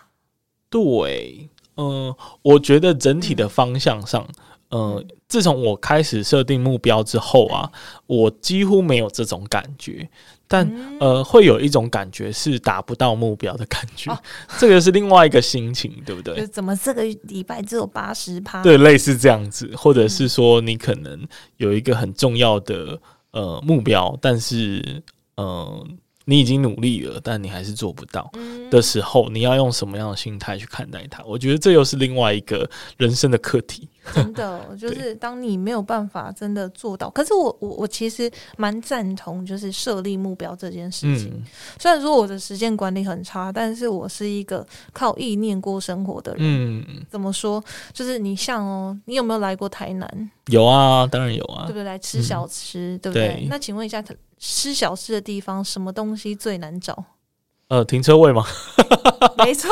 [0.69, 4.27] 对，嗯、我觉得整体的方向上，
[4.70, 7.70] 呃，自从我开始设定目标之后啊，
[8.06, 10.09] 我几乎没有这种感觉，
[10.46, 14.18] 但、嗯呃，会有一种感觉是达不到目标的感觉，哦
[14.59, 16.46] 这个是另外一个心情，对不对就？
[16.46, 18.62] 怎么这个礼拜只有八十趴？
[18.62, 23.00] 对，类似这样子，或者是说你可能有一个很重要的
[23.33, 25.02] 呃目标，但是
[25.37, 25.87] 呃
[26.26, 28.30] 你已经努力了，但你还是做不到。
[28.35, 31.24] 嗯的时候，你要用什么样的心态去看待它？
[31.24, 33.88] 我觉得这又是另外一个人生的课题。
[34.15, 41.31] 真的，就是当你没有办法真的做到，可是我我我其实蛮赞同，就是设立目标这件事情。
[41.35, 41.43] 嗯
[41.79, 46.41] 虽然说我的时间管理很差，但是我是一个靠意念过生活的人。
[46.41, 47.63] 嗯，怎么说？
[47.93, 50.31] 就是你像哦，你有没有来过台南？
[50.47, 51.75] 有啊，当然有啊对不。
[51.75, 51.85] 对？
[51.85, 53.29] 来吃小吃，对不对？
[53.29, 54.03] 对那请问一下，
[54.39, 57.05] 吃小吃的地方，什么东西最难找？
[57.69, 58.45] 呃，停车位吗？
[59.39, 59.71] 没错，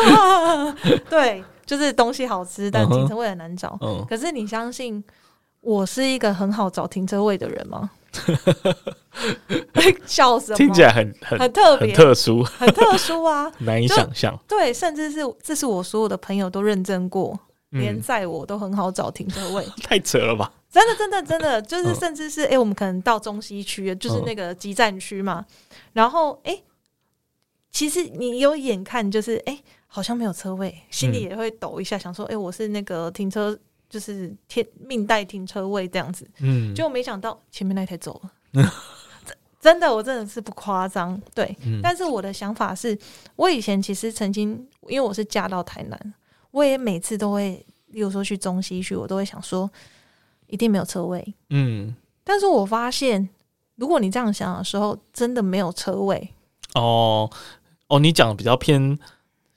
[1.10, 3.76] 对，就是东西好吃，但停车位很难找。
[3.82, 5.04] 嗯，可是你相信
[5.60, 7.90] 我是一个很好找停车位的人吗？
[10.06, 10.56] 笑什么？
[10.56, 13.52] 听起来很很很很特别，特殊，很特殊啊！
[13.60, 14.34] 难以想象。
[14.48, 17.38] 对，甚至是这是我所有的朋友都认证过，
[17.70, 19.66] 连嗯，在我都很好找停车位。
[19.84, 20.50] 太扯了吧？
[20.70, 25.44] 真的，真的，真的，就是嗯甚至是哎、诶我们可能到中西区，就是嗯那个集站区嘛，
[25.92, 26.64] 然后哎、诶
[27.70, 31.30] 其实你有眼看就是哎、诶好像没有车位，心里嗯。
[31.30, 38.32] 也会抖一下，想说哎、诶我是那个停车就是天命带停车位这样子，嗯，结果没想到前面那台走了。
[39.60, 41.56] 真真的，我真的是不夸张，对。
[41.64, 41.80] 嗯。
[41.82, 42.96] 但是我的想法是，
[43.34, 44.50] 我以前其实曾经，
[44.88, 46.14] 因为我是嫁到台南，
[46.52, 49.68] 我也每次都会，例如说去中西区，我都会想说，
[50.46, 51.34] 一定没有车位。
[51.50, 53.28] 嗯，但是我发现，
[53.74, 56.30] 如果你这样想的时候，真的没有车位，
[56.74, 57.28] 哦。
[57.88, 58.98] 哦，你讲的比较偏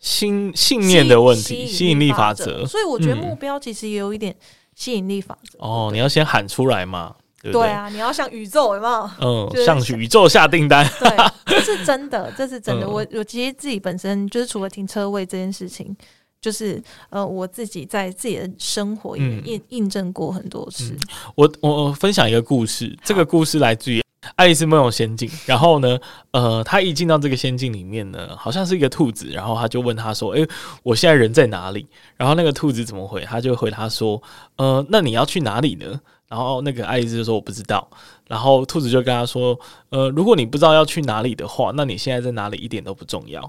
[0.02, 2.66] 信信念的问题，吸引力法则。
[2.66, 4.36] 所以我觉得嗯目标其实也有一点
[4.76, 5.58] 吸引力法则。
[5.60, 7.16] 哦，你要先喊出来嘛。
[7.44, 9.10] 对不对啊，你要向宇宙有没有？
[9.20, 10.88] 嗯就，是向宇宙下订单。
[11.02, 11.10] 对，
[11.48, 12.86] 这是真的，这是真的。
[12.86, 15.98] 嗯我我其实自己本身就是除了停车位这件事情，
[16.40, 20.96] 就是呃，我自己在自己的生活也嗯印印证过很多次。
[21.34, 24.00] 我我我分享一个故事，这个故事来自于
[24.36, 25.28] 《爱丽丝梦游仙境》。
[25.46, 26.00] 然后呢，
[26.32, 30.48] 呃，他一进到这个仙境里面呢，好像是一个兔子，然后他就问他说：“诶，
[30.84, 31.86] 我现在人在哪里？”
[32.17, 33.22] 然后那个兔子怎么回？
[33.22, 34.22] 他就回他说
[34.58, 37.88] ：“呃，那你要去哪里呢？”然后那个爱丽丝就说：“我不知道。”
[38.28, 39.60] 然后兔子就跟他说
[39.91, 43.41] ：“呃，如果你不知道要去哪里的话，那你现在在哪里一点都不重要。”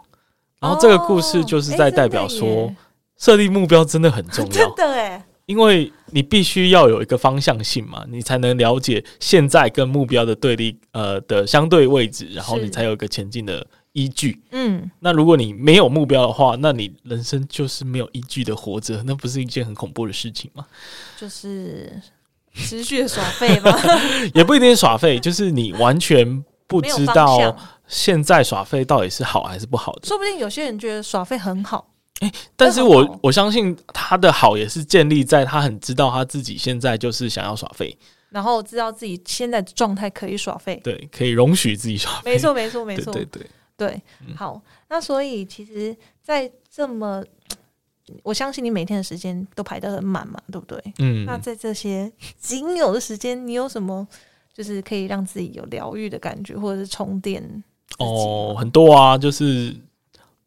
[0.61, 2.73] 然后这个故事就是哦在代表说
[3.19, 4.75] 设立目标真的很重要 真。
[4.77, 14.41] 的哎，因为你必须要有一个方向性嘛，你才能了解现在跟目标的对立呃的相对位置，然后你才有一个前进的依据。
[14.53, 20.65] 嗯，那如果你没有目标的话，那你人生就是没有依据的活着，那不是一件很恐怖的事情吗？
[21.21, 22.01] 就是
[22.55, 23.79] 持续的耍废吧，
[24.33, 27.55] 也不一定是耍废，就是你完全不知道。
[27.89, 30.09] 现在耍废到底是好还是不好的。
[30.09, 31.92] 说不定有些人觉得耍废很好，
[32.57, 37.97] 但是我我相信他的好也是建立在他很知道他自己现在就是想要耍废，
[38.31, 40.81] 然后知道自己现在的状态可以耍废。
[40.85, 42.33] 对，可以容许自己耍废。
[42.33, 43.13] 没错，没错，没错。
[43.13, 43.51] 对对对。
[43.75, 47.25] 对，嗯好，那所以其实，在这么，
[48.23, 50.81] 我相信你每天的时间都排得很满嘛，对不对？
[50.99, 54.07] 嗯，那在这些仅有的时间，你有什么
[54.55, 57.43] 就是可以让自己有疗愈的感觉，或者是充电
[57.99, 59.75] 哦，很多啊，就是，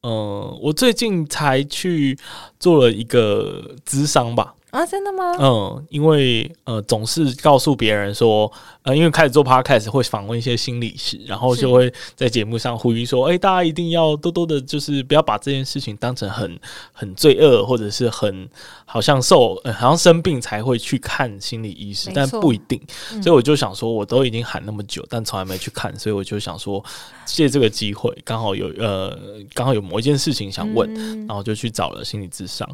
[0.06, 2.15] 呃，我最近才去
[2.60, 5.36] 做了一个咨商吧，啊，真的吗？
[5.39, 8.52] 嗯，因为呃，总是告诉别人说，
[8.86, 16.60] 呃，因为开始做 podcast 会访问一些心理师，然后就会在节目上呼吁说，哎、大家一定要多多的，就是不要把这件事情当成很
[16.93, 18.48] 很罪恶，或者是很
[18.86, 22.80] 好像受、呃、好像生病才会去看心理医师但不一定。
[23.12, 26.84] 嗯所以我就想说，我都已经喊那么久，但从来没去看，所以我就想说，
[27.26, 29.17] 借这个机会，刚好有呃，
[29.56, 32.69] 刚好有某一件事情想问，嗯然后就去找了心理咨商，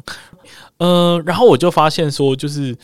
[0.76, 2.76] 呃，然后我就发现说，就是。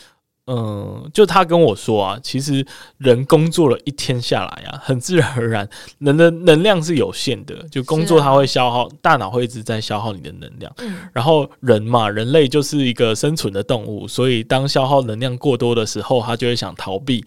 [0.49, 2.65] 嗯，就他跟我说啊，其实
[2.97, 10.73] 人工作了一天下来啊，很自然而然，人的能量是有限的， 就工作它会消耗，大脑会一直在消耗你的能量。
[10.79, 17.23] 嗯然后人嘛，人类就是一个生存的动物，所以当消耗能量过多的时候，他就会想逃避，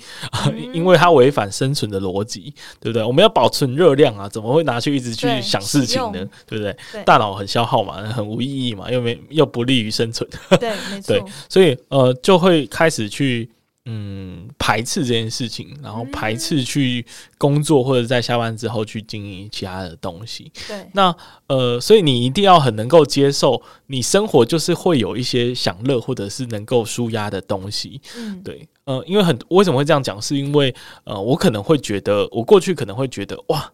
[0.47, 3.05] 嗯 因为它违反生存的逻辑，对不对？
[3.05, 6.25] 我们要保存热量啊，怎么会拿去一直去想事情呢？
[6.47, 6.77] 对不对？
[6.93, 13.51] 对大脑很消耗嘛，很无意义嘛，又没又不利于生存，对，没 对错，所以呃，就会开始去。
[13.85, 17.05] 嗯，排斥这件事情，然后排斥去
[17.37, 20.53] 工作或者在下班之后去经营其他的东西。
[20.69, 21.13] 对，那
[21.49, 28.01] 呃，所以你一定要很能够接受，你生活就是会有一些享乐或者是能够舒压的东西。
[28.17, 30.73] 嗯，对，呃，因为很为什么会这样讲，是因为
[31.03, 33.73] 呃，我可能会觉得，我过去可能会觉得，哇，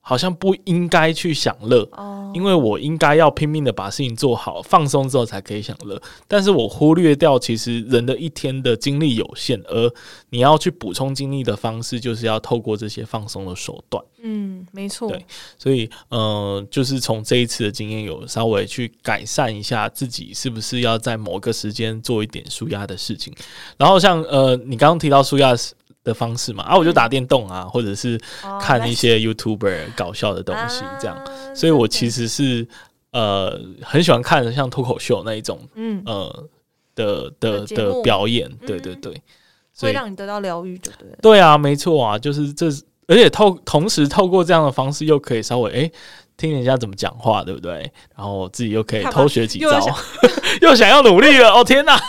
[0.00, 1.88] 好像不应该去享乐。
[1.92, 6.00] 哦，因为我应该要拼命的把事情做好，放松之后才可以享乐。
[6.26, 9.92] 但是我忽略掉，其实人的一天的精力有限，而
[10.30, 14.02] 你要去补充精力的方式，就是要透过这些放松的手段。
[14.22, 15.24] 嗯，没错，对
[15.56, 23.34] 所以，呃，就是从这一次的经验，有稍微去改善一下自己是不是要在某个时间做一点舒压的事情。
[23.78, 25.54] 然后像呃，你刚刚提到舒压
[26.04, 28.20] 的方式嘛，啊，我就打电动啊，或者是
[28.60, 31.16] 看一些 YouTuber 搞笑的东西这样。
[31.16, 32.66] 啊所以我其实是
[33.12, 36.48] 呃很喜欢看像脱口秀那一种嗯，呃
[36.94, 38.82] 的的的表演，对嗯。
[38.82, 38.94] 对。
[38.96, 39.22] 对，
[39.72, 41.18] 所以会让你得到疗愈，对不对？
[41.20, 42.66] 对啊，没错啊，就是这，
[43.08, 45.92] 而且透同时透过这样的方式，又可以稍微诶
[46.40, 47.90] 听人家怎么讲话，对不对？
[48.16, 49.96] 然后自己又可以偷学几招又想，
[50.62, 52.00] 又想要努力了，哦天哪，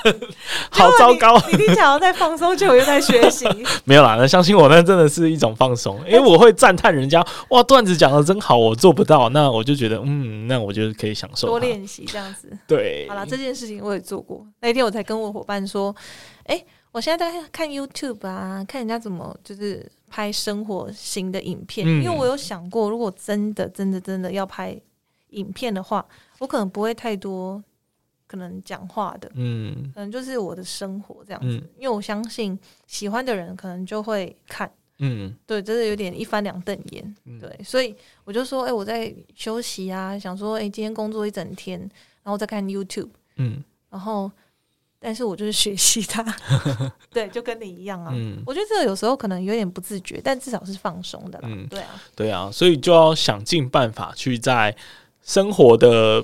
[0.69, 1.35] 好糟糕！
[1.51, 3.45] 你听起来好像在放松，结果又在学习。
[3.83, 11.47] 没有啦，那相信我，那真的是一种放松，因为我会赞叹人家哇段子讲的真好，我做不到，那我就觉得嗯，那我就可以享受。
[11.47, 12.49] 多练习这样子。
[12.65, 14.45] 对，好了，这件事情我也做过。
[14.61, 15.93] 那一天我才跟我伙伴说，
[16.45, 22.04] 哎、我现在在看 YouTube 啊，看人家怎么就是拍生活型的影片，嗯。
[22.04, 24.78] 因为我有想过，如果真的真的真的要拍
[25.30, 26.06] 影片的话，
[26.39, 27.63] 我可能不会太多
[28.28, 29.89] 可能讲话的，嗯。
[29.95, 31.58] 可能就是我的生活这样子。
[31.58, 31.63] 嗯。
[31.78, 34.69] 因为我相信喜欢的人可能就会看。
[35.00, 35.34] 嗯。
[35.47, 37.16] 对，真的有点一翻两瞪眼。
[37.24, 37.39] 嗯。
[37.39, 37.95] 对，所以
[38.26, 41.80] 我就说，哎、我在休息啊，想说，哎、今天工作一整天，
[42.24, 43.64] 然后再看 YouTube，嗯。
[43.89, 44.30] 然后，
[45.04, 46.24] 但是我就是学习它，
[47.12, 48.12] 对，就跟你一样啊。
[48.16, 51.49] 嗯，我觉得这个有时候可能有点不自觉，但至少是放松的啦。
[51.52, 54.76] 嗯对啊，对啊，所以就要想尽办法去在
[55.24, 56.24] 生活的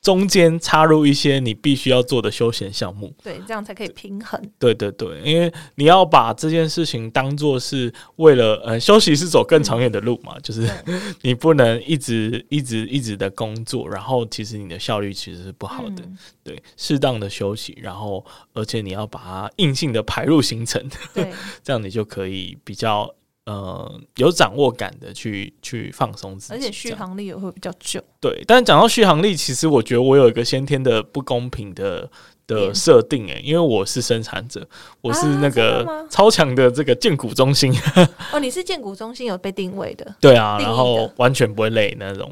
[0.00, 4.40] 中间插入一些你必须要做的休闲项目，对，这样才可以平衡。
[4.58, 10.68] 对对对，因为你要把这件事情当做是为了呃休息，是走更长远的路嘛，就是
[11.22, 16.02] 你不能一直一直一直的工作，然后其实你的效率其实是不好的。
[16.44, 18.24] 对，适当的休息，然后
[18.54, 21.30] 而且你要把它硬性的排入行程，对，
[21.62, 23.12] 这样你就可以比较。
[23.48, 27.98] 呃，有掌握感的去去放松自己，而且续航力也会比较久。
[28.20, 32.10] 对，但讲到续航力，其实我觉得我有一个先天的不公平的
[32.46, 34.68] 的设定诶，因为我是生产者，
[35.00, 37.72] 我是那个超强的这个建骨中心。
[38.34, 40.14] 哦，你是建骨中心有被定位的？
[40.20, 42.30] 对啊，然后完全不会累那种。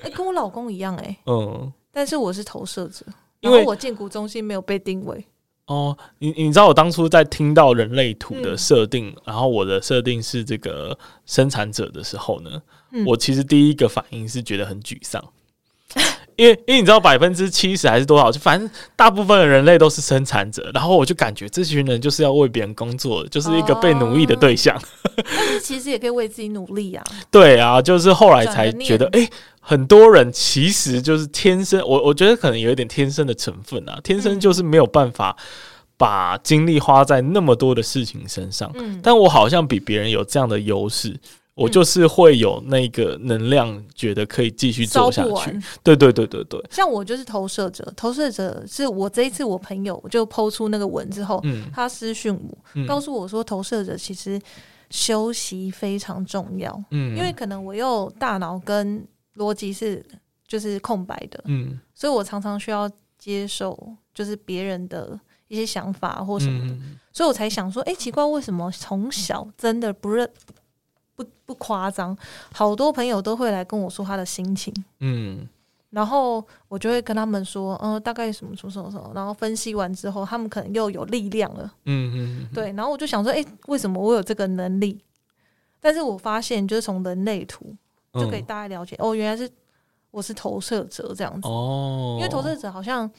[0.00, 1.16] 哎， 跟我老公一样哎。
[1.24, 3.06] 嗯，但是我是投射者，
[3.40, 5.24] 因为我建骨中心没有被定位。
[5.68, 12.50] 哦，你你知道我当初在听到人类图的设定，然后我的设定是这个生产者的时候呢，
[13.06, 15.22] 我其实第一个反应是觉得很沮丧，
[16.38, 24.80] 因为因为你知道百分之七十还是多少，就反正大部分的人类都是生产者，然后我就感觉这群人就是要为别人工作，就是一个被奴役的对象。
[25.14, 27.04] 但是其实也可以为自己努力啊。
[27.30, 29.28] 对啊，就是后来才觉得，哎，
[29.60, 35.36] 很多人其实就是天生，我我觉得可能有一点天生的成分啊，天生就是没有办法。
[36.00, 41.18] 把精力花在那么多的事情身上，嗯，但我好像比别人有这样的优势，
[41.58, 45.60] 我就是会有那个能量，觉得可以继续做下去。
[45.82, 54.40] 对对对对对，像我就是投射者，投射者是我这一次我朋友就抛出那个文之后，嗯，他私讯我，告诉我说投射者其实
[54.90, 59.04] 休息非常重要，嗯，因为可能我又大脑跟
[59.36, 60.04] 逻辑是
[60.46, 62.88] 就是空白的，嗯，所以我常常需要
[63.18, 63.76] 接受
[64.14, 65.18] 就是别人的。
[65.50, 66.76] 一些想法或什么的，
[67.10, 70.30] 所以我才想说，哎，奇怪，为什么从小真的不认
[71.18, 72.16] 不不夸张，
[72.52, 75.48] 好多朋友都会来跟我说他的心情，嗯，
[75.90, 85.00] 然后我就会跟他们说，嗯，大概什么什么什么什么，然后分析完之后，他们可能又有力量了，嗯嗯，对，然后我就想说，哎，为什么我有这个能力？
[85.80, 87.74] 但是我发现，就是从人类图
[88.14, 89.50] 就可以大概了解，哦，原来是
[90.12, 93.10] 我是投射者这样子，哦，因为投射者好像。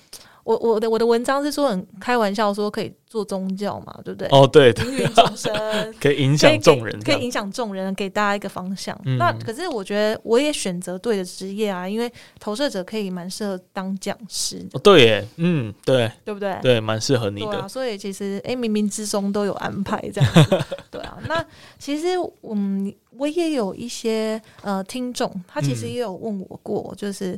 [0.44, 4.28] 我我的我的文章是说很开玩笑说可以做宗教嘛，对不对？
[4.30, 5.54] 哦，对，芸芸众生
[6.00, 9.00] 可以影响众人，可以影响众人，给大家一个方向。
[9.18, 14.66] 那可是我觉得我也选择对的职业啊，因为投射者可以蛮适合当讲师。
[14.74, 16.58] 哦，对耶，嗯，对，对不对？
[16.62, 17.68] 对，蛮适合你的。
[17.68, 20.32] 所以其实哎，冥冥之中都有安排这样。
[20.90, 21.44] 对啊，那
[21.78, 22.08] 其实
[22.44, 27.38] 嗯，我也有一些呃听众，他其实也有问我过，就是。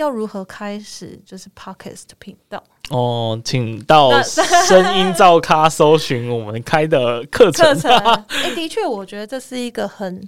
[0.00, 7.66] 要如何开始就是 podcast 频道哦，请到声音照咖搜寻我们开的课程。
[7.66, 7.90] 课程，
[8.28, 10.26] 哎，的确，我觉得这是一个很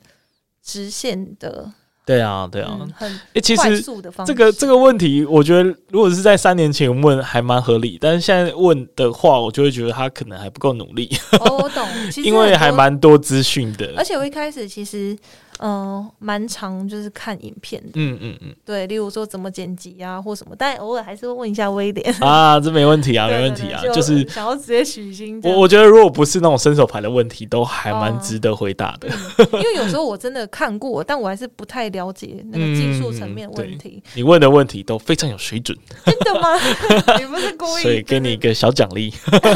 [0.62, 1.72] 直线的。
[2.04, 3.80] 对啊，对啊，很哎，其实
[4.26, 11.08] 这个这个问题，我觉得如果是在三年前问还蛮合理，但是现在问的话，我就会觉得他可能还不够努力。
[11.40, 11.88] 哦，我懂，
[12.22, 15.16] 因为还蛮多资讯的，而且我一开始其实。
[15.60, 17.90] 嗯，蛮长，就是看影片的。
[17.94, 25.40] 嗯嗯嗯，对，例如说怎么剪辑啊，或什么，但偶尔还是会问一下威廉 啊，这没问题啊，没问题啊，就是想要直接取经。
[25.44, 29.08] 我我觉得如果不是那种伸手牌的问题，都还蛮值得回答的。
[29.52, 34.02] 因为有时候我真的看过，但我还是不太了解那个技术层面问题。
[34.14, 36.48] 你问的问题都非常有水准，真的吗？
[37.18, 37.82] 你不是故意？
[37.82, 39.12] 所以给你一个小奖励。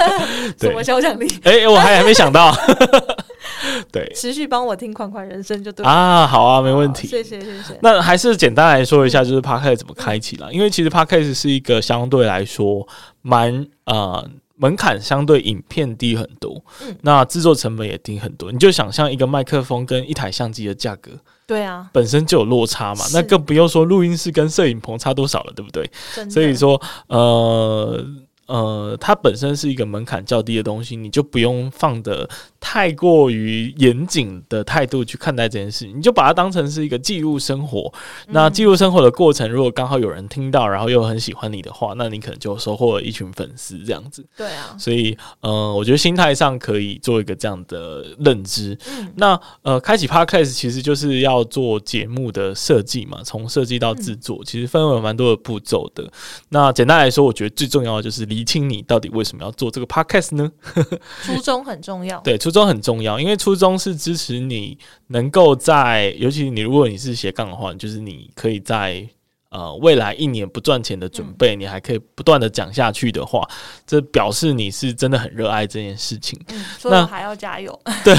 [0.61, 1.27] 什么小奖励？
[1.45, 2.55] 哎，我还还没想到。
[3.93, 7.79] 对，持续帮我听《款款人生》就对啊，好啊，没问题，谢谢谢谢。
[7.83, 10.53] 那还是简单来说一下，就是 Podcast 怎么开启了？
[10.53, 12.87] 因为其实 Podcast 是一个相对来说
[13.23, 18.51] 蛮呃门槛相对影片低很多，嗯，那制作成本也低很多。
[18.51, 21.11] 你就想象一个麦克风跟一台相机的价格，
[21.47, 25.91] 对啊，本身就有落差嘛，那更不用说录音室跟摄影棚差多少了，对不对？
[26.31, 28.05] 所以说呃。
[28.47, 32.29] 呃，它本身是一个门槛较低的东西，你就不用放的
[32.61, 37.93] 太过于严谨的态度去看待这件事，你就把它当成是一个记录生活。
[38.29, 44.25] 那记录生活的过程，如果刚好有人听到，然后又很喜欢你的话，那你可能就收获了一群粉丝这样子。
[44.37, 48.79] 对啊，所以呃，我觉得心态上可以做一个这样的认知。
[49.17, 56.09] 那呃，开启 podcast 其实就是要做节目的设计嘛，从设计到制作，其实分为蛮多的步骤的。
[56.51, 58.36] 那简单来说，我觉得最重要的就是。
[58.37, 60.53] 厘清你到底为什么要做这个 podcast 呢？
[61.23, 69.09] 初衷很重要，对，初衷很重要，因为初衷是支持你能够在，尤其你如果你是斜杠的话，就是你可以在。
[69.49, 73.49] 呃未来一年不赚钱的准备，你还可以不断的讲下去的话，
[73.87, 76.39] 这表示你是真的很热爱这件事情。
[76.49, 77.81] 嗯，所以还要加油。
[78.05, 78.13] 对，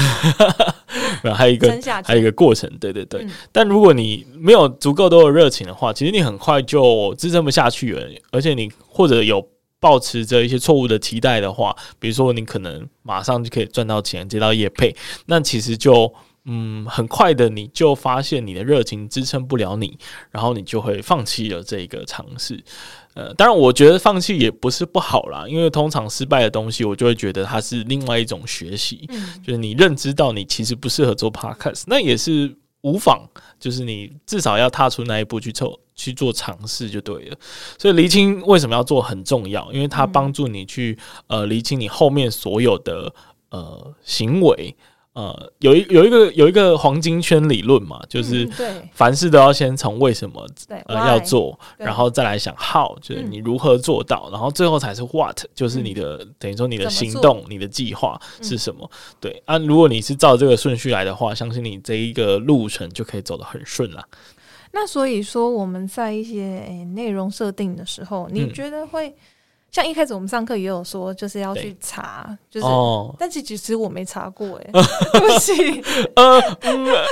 [1.22, 1.68] 然 后还有一个
[2.02, 3.24] 还有一个过程，对对对。
[3.52, 8.02] 但如果你没有足够多的热情的话，其实你很快就支撑不下去了，
[8.32, 9.46] 而且你或者有。
[9.80, 14.94] 保持着一些错误的期待的话，比如说你可能马上就可以赚到钱，接到业配，
[15.26, 16.12] 那其实就
[16.44, 19.98] 嗯很快的你就发现你的热情支撑不了你，
[20.30, 22.62] 然后你就会放弃了这个尝试。
[23.14, 29.08] 呃，当然我觉得放弃也不是不好啦，因为通常失败的东西，我就会觉得它是另外一种学习，
[29.44, 33.20] 就是你认知到你其实不适合做 podcast，那也是无妨，
[33.58, 35.78] 就是你至少要踏出那一步去凑。
[35.98, 37.36] 去做尝试就对了，
[37.76, 40.96] 所以厘清为什么要做很重要，因为它帮助你去
[41.26, 43.12] 呃厘清你后面所有的
[43.50, 44.76] 呃行为，
[45.14, 48.48] 呃有一有一个有一个黄金圈理论嘛，就是
[48.92, 50.46] 凡事都要先从为什么
[50.86, 58.88] 呃要做，然后再来想 how，就是你如何做到，然后最后才是 what，就是你的等于说你的行动、你的计划是什么？
[59.18, 64.04] 对啊，如果你是照这个顺序来的话，相信你这一个路程就可以走得很顺了。
[64.72, 69.14] 那所以说，我们在一些诶内容设定的时候，你觉得会
[69.70, 72.66] 像一开始我们上课也有说，就是要去查，就是，
[73.18, 74.70] 但是其实我没查过，哎，
[75.12, 75.82] 对不起，
[76.16, 76.40] 呃，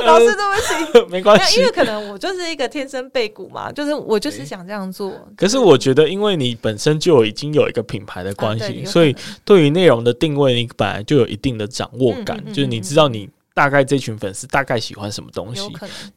[0.04, 5.12] 老师对不起， 没关系，因为可能我就是一个天生背骨嘛，就是我就是想这样做。
[5.36, 13.28] 可是我觉得，因为你本身就已经有一个品牌的关系，所以对于内容的定位，你本来就有一定的掌握感，就是你知道你。
[13.57, 15.62] 大概这群粉丝大概喜欢什么东西？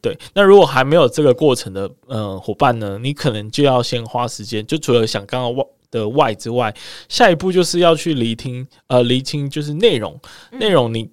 [0.02, 0.14] 对。
[0.34, 2.98] 那如果还没有这个过程的呃伙伴呢？
[3.02, 6.74] 你可能就要先花时间，就除了想刚刚外的外之外，
[7.08, 10.20] 下一步就是要去厘听呃厘清就是内容
[10.52, 11.08] 内容你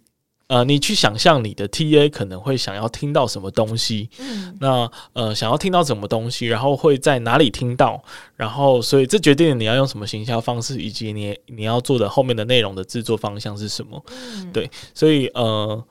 [0.48, 8.04] 呃你去想象你的 T A 可能会想要听到什么东西，嗯，那呃想要听到什么东西，然后会在哪里听到，
[8.36, 14.04] 然后所以这决定了你要用什么行销方式，以及你你要做的后面的内容的制作方向是什么？
[14.52, 15.82] 对，所以呃。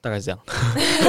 [0.00, 0.38] 大概这样，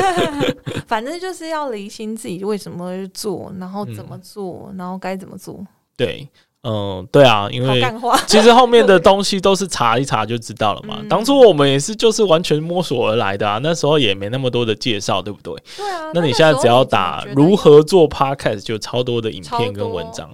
[0.88, 5.64] 反正就是要理清自己为什么会做，然后怎么做，然后该怎么做。
[5.96, 6.28] 对，
[6.64, 7.84] 嗯，对啊，因为
[8.26, 11.00] 其实后面的东西都是查一查就知道了嘛。
[11.10, 15.54] 当初我们也是就是完全摸索而来的啊，那时候也没那么多的介绍，对不对？
[15.78, 16.12] 对啊。
[16.14, 20.32] 那你现在只要打如何做 podcast，就超多的影片跟文章。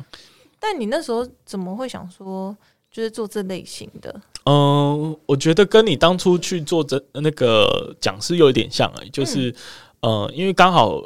[0.60, 2.56] 但你那时候怎么会想说？
[2.92, 9.54] 就是做这类型的，嗯，我觉得跟你当初去做这那个讲师有一点像哎，就是，
[10.02, 11.02] 呃，因为刚好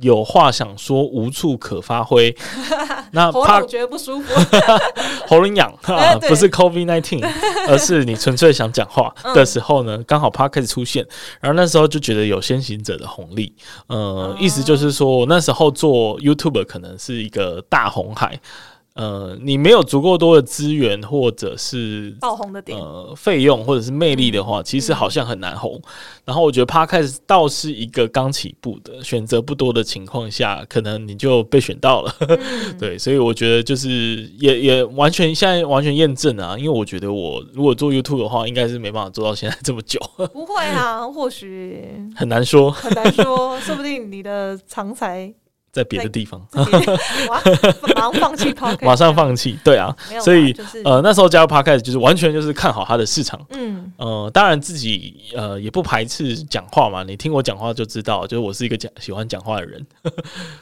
[0.00, 2.34] 有话想说，无处可发挥，
[3.12, 4.32] 那怕觉得不舒服，
[5.28, 5.70] 喉咙痒，
[6.28, 7.22] 不是 COVID nineteen，
[7.68, 9.14] 而是你纯粹想讲话。
[9.34, 11.06] 的时候呢，刚好 Park 开始出现，
[11.40, 13.54] 然后那时候就觉得有先行者的红利，
[13.88, 18.40] 呃，意思就是说，那时候做 YouTube 可能是一个大红海。
[18.98, 25.80] 呃，你没有足够多的资源，或者是爆红的点，呃，费用或者是魅力的话，其实好像很难红。
[26.24, 32.12] 然后我觉得 Podcast 倒是一个刚起步的，选择不多的情况下，可能你就被选到了。
[32.76, 40.00] 对，所以我觉得就是也也完全现在完全验证啊，因为我觉得我如果做 YouTube 的话，应该是没办法做到现在这么久。
[40.34, 41.84] 不会啊，或许
[42.16, 45.32] 很难说，很难说，说不定你的长才。
[45.78, 50.52] 在别的地方， 马上放弃， 马上放弃，对啊，所以
[50.84, 53.92] 呃那时候加入 Podcast 就是完全就是看好它的市场，嗯。
[53.96, 59.86] 呃当然自己呃也不排斥讲话嘛，你听我讲话就知道，就是我是一个讲喜欢讲话的人，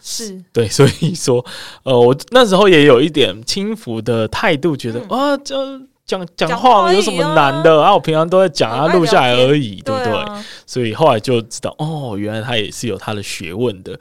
[0.03, 1.45] 是 对，所以说
[1.83, 5.81] 呃我那时候也有一点轻浮的态度，觉得啊这。
[6.07, 7.93] 讲讲话有什么难的啊？
[7.93, 10.15] 我平常都在讲啊，录下来而已，对不对？
[10.65, 13.99] 所以后来就知道，哦，原来他也是有他的学问的。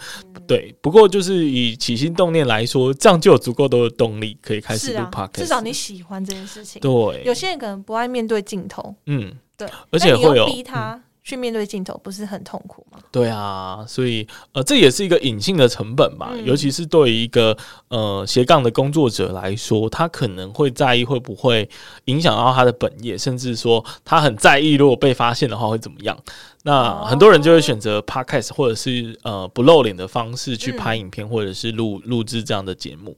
[0.48, 5.32] 对，不过就是以起心动念来说，这样就有足够多的动力可以开始录 podcast。
[5.34, 6.80] 至少你喜欢这件事情。
[6.80, 8.94] 对，有些人可能不爱面对镜头。
[9.08, 11.02] 嗯，对，而且会有逼他。
[11.26, 13.00] 去面对镜头不是很痛苦吗？
[13.12, 16.32] 对啊，所以呃，这也是一个隐性的成本吧。
[16.46, 17.58] 尤其是对于一个
[17.88, 21.68] 呃斜杠的工作者来说，他可能会在意会不会
[22.06, 26.16] 影响到他的本业，甚至说他很在意如果被发现的话会怎么样。
[26.62, 33.18] 那很多人就会选择 podcast 或者是呃不露脸的方式去拍影片，或者是录录制这样的节目。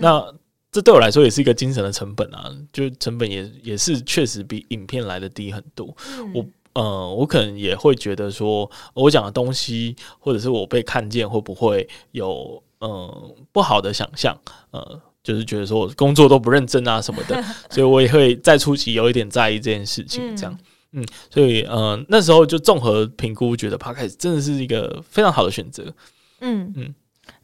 [0.00, 0.26] 那
[0.72, 5.86] 这对我来说也是一个精神的成本啊，就成本也也是确实比影片来的低很多。
[6.34, 6.44] 我。
[6.74, 14.36] 呃，我可能也会觉得说，我讲的东西，或者是我被看见，会不会有嗯不好的想象？
[14.72, 20.36] 呃，就是觉得说我工作都不认真啊什么的， 所以我也会在初期有一点在意这件事情。
[20.36, 20.58] 这样，
[20.92, 25.94] 嗯，所以呃那时候就综合评估，觉得 Podcast 真的是一个非常好的选择。
[26.40, 26.94] 嗯嗯，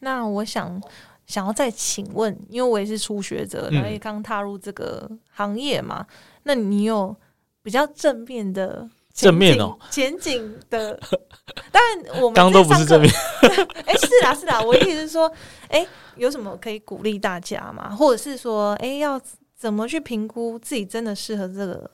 [0.01, 0.83] 那我想
[1.27, 6.05] 想要再请问，因为我也是初学者，嗯然后也刚踏入这个行业嘛，
[6.43, 7.17] 那你有
[7.63, 8.89] 比较正面的
[9.21, 10.99] 正面哦前景的？
[11.73, 11.83] 但，
[12.21, 13.11] 我们刚刚都不是正面，
[13.87, 15.31] 哎、是啦是啦，我的意思是说，
[15.69, 17.95] 哎、有什么可以鼓励大家吗？
[17.95, 19.21] 或者是说，哎、要
[19.57, 21.91] 怎么去评估自己真的适合这个？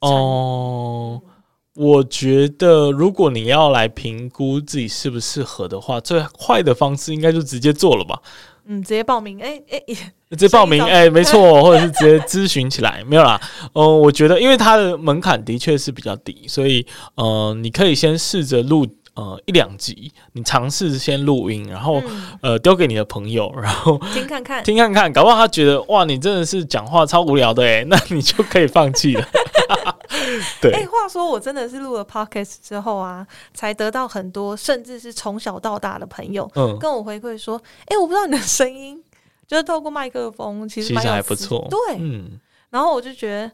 [0.00, 1.20] 哦。
[1.76, 8.20] 我觉得，如果你要来评估自己适不适合的话，最快的方式应该就直接做了吧。
[8.72, 9.82] 嗯，直接报名，哎、哎、
[10.30, 13.40] 直接报名，哎、没错，或者是直接咨询起来，没有啦。
[13.72, 29.26] 呃，我觉得，因为它的门槛的确是比较低，所以呃，你可以先试着录呃一两集，你尝试先录音，然后、嗯，呃丢给你的朋友，然后听看看，听看看，搞不好他觉得哇，你真的是讲话超无聊的哎，那你就可以放弃了。
[30.60, 39.02] 对，哎、话说我真的是录了 podcast 之后啊，才得到很多，甚至是从小到大的朋友嗯，跟我回馈说，哎、我不知道你的声音，
[39.46, 41.66] 就是透过麦克风，其实其实还不错。
[41.70, 42.38] 对，嗯，
[42.70, 43.52] 然后我就觉得，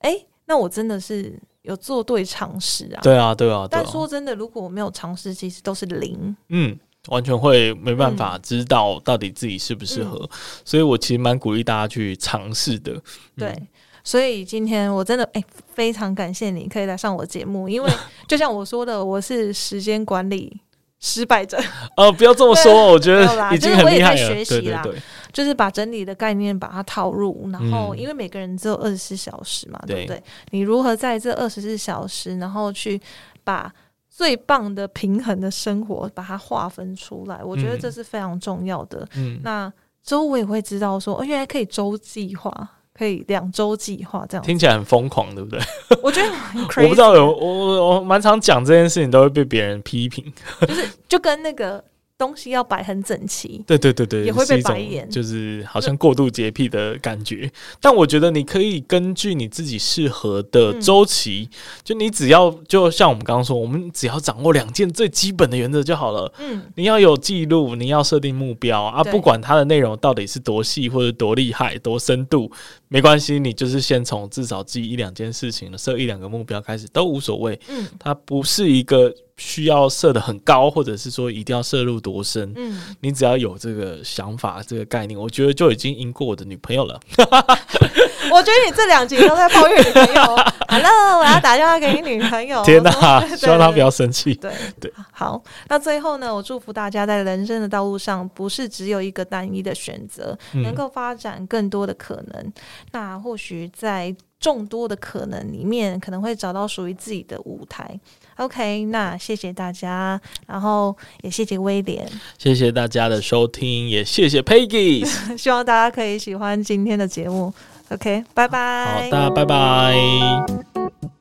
[0.00, 3.00] 哎、那我真的是有做对尝试啊。
[3.02, 3.90] 对啊，对啊，但啊。
[3.90, 6.36] 说真的，如果我没有尝试，其实都是零。
[6.48, 10.28] 嗯，完全会没办法知道到底自己适不适合，嗯
[10.64, 12.92] 所以我其实蛮鼓励大家去尝试的。
[12.92, 13.02] 嗯
[13.38, 13.62] 对，
[14.08, 15.44] 所以今天我真的哎、
[15.74, 17.92] 非常感谢你可以来上我节目，因为
[18.26, 20.58] 就像我说的，我是时间管理
[20.98, 21.58] 失败者，
[21.94, 24.34] 呃，不要这么说，我觉得已经就是我也在很厉害了。
[24.34, 24.82] 学习啦
[25.30, 27.98] 就是把整理的概念把它套入，然后嗯。
[27.98, 30.16] 因为每个人只有二十四小时嘛，对不对？
[30.16, 30.22] 对？
[30.52, 32.98] 你如何在这二十四小时，然后去
[33.44, 33.70] 把
[34.08, 37.78] 最棒的平衡的生活把它划分出来，我觉得嗯。
[37.78, 39.06] 这是非常重要的。
[39.16, 39.70] 嗯，那
[40.02, 42.50] 周我也会知道说，哦，原来可以周计划，
[42.98, 44.44] 可以两周计划这样。
[44.44, 45.60] 听起来很疯狂，对不对？
[46.02, 50.24] 我觉得很 crazy，我不知道有我我我蛮常讲这件事情，都会被别人批评。
[50.66, 51.82] 就是就跟那个
[52.18, 53.62] 东西要摆很整齐。
[53.64, 57.48] 对对对对，也会被白眼就是好像过度洁癖的感觉。
[57.80, 61.48] 但我觉得你可以根据你自己适合的嗯周期，
[61.84, 66.32] 就你只要就像我们刚刚说，我们只要掌握两件最基本的原则就好了。
[66.40, 72.50] 嗯，你要有记录，你要设定目标啊，不管它的内容到底是多细或者多厉害、多深度，
[72.88, 77.58] 没关系，你就是先从至少记一两件事情设一两个目标开始，都无所谓。
[77.68, 82.52] 嗯它不是一个需要设的很高，或者是说一定要摄入多深。
[82.56, 86.98] 嗯，你只要有这个想法、这个概念，我觉得就已经赢过我的女朋友了。
[88.32, 90.36] 我觉得你这两集都在抱怨女朋友。
[90.68, 92.62] Hello，我要打电话给你女朋友。
[92.62, 92.90] 天哪、
[93.36, 94.34] 希望她不要生气。
[94.34, 102.52] 对对，好，那最后呢，我祝福大家在人生的道路上，不是只有一个单一的选择，嗯能够发展更多的可能。
[102.92, 107.98] 那或许在众多的可能里面，可能会找到属于自己的舞台。
[108.36, 112.06] OK，那谢谢大家，然后也谢谢威廉，
[112.36, 115.04] 谢谢大家的收听，也谢谢 Peggy。
[115.36, 117.52] 希望大家可以喜欢今天的节目。
[117.90, 119.08] OK，拜拜。
[119.10, 121.17] 好，的拜拜。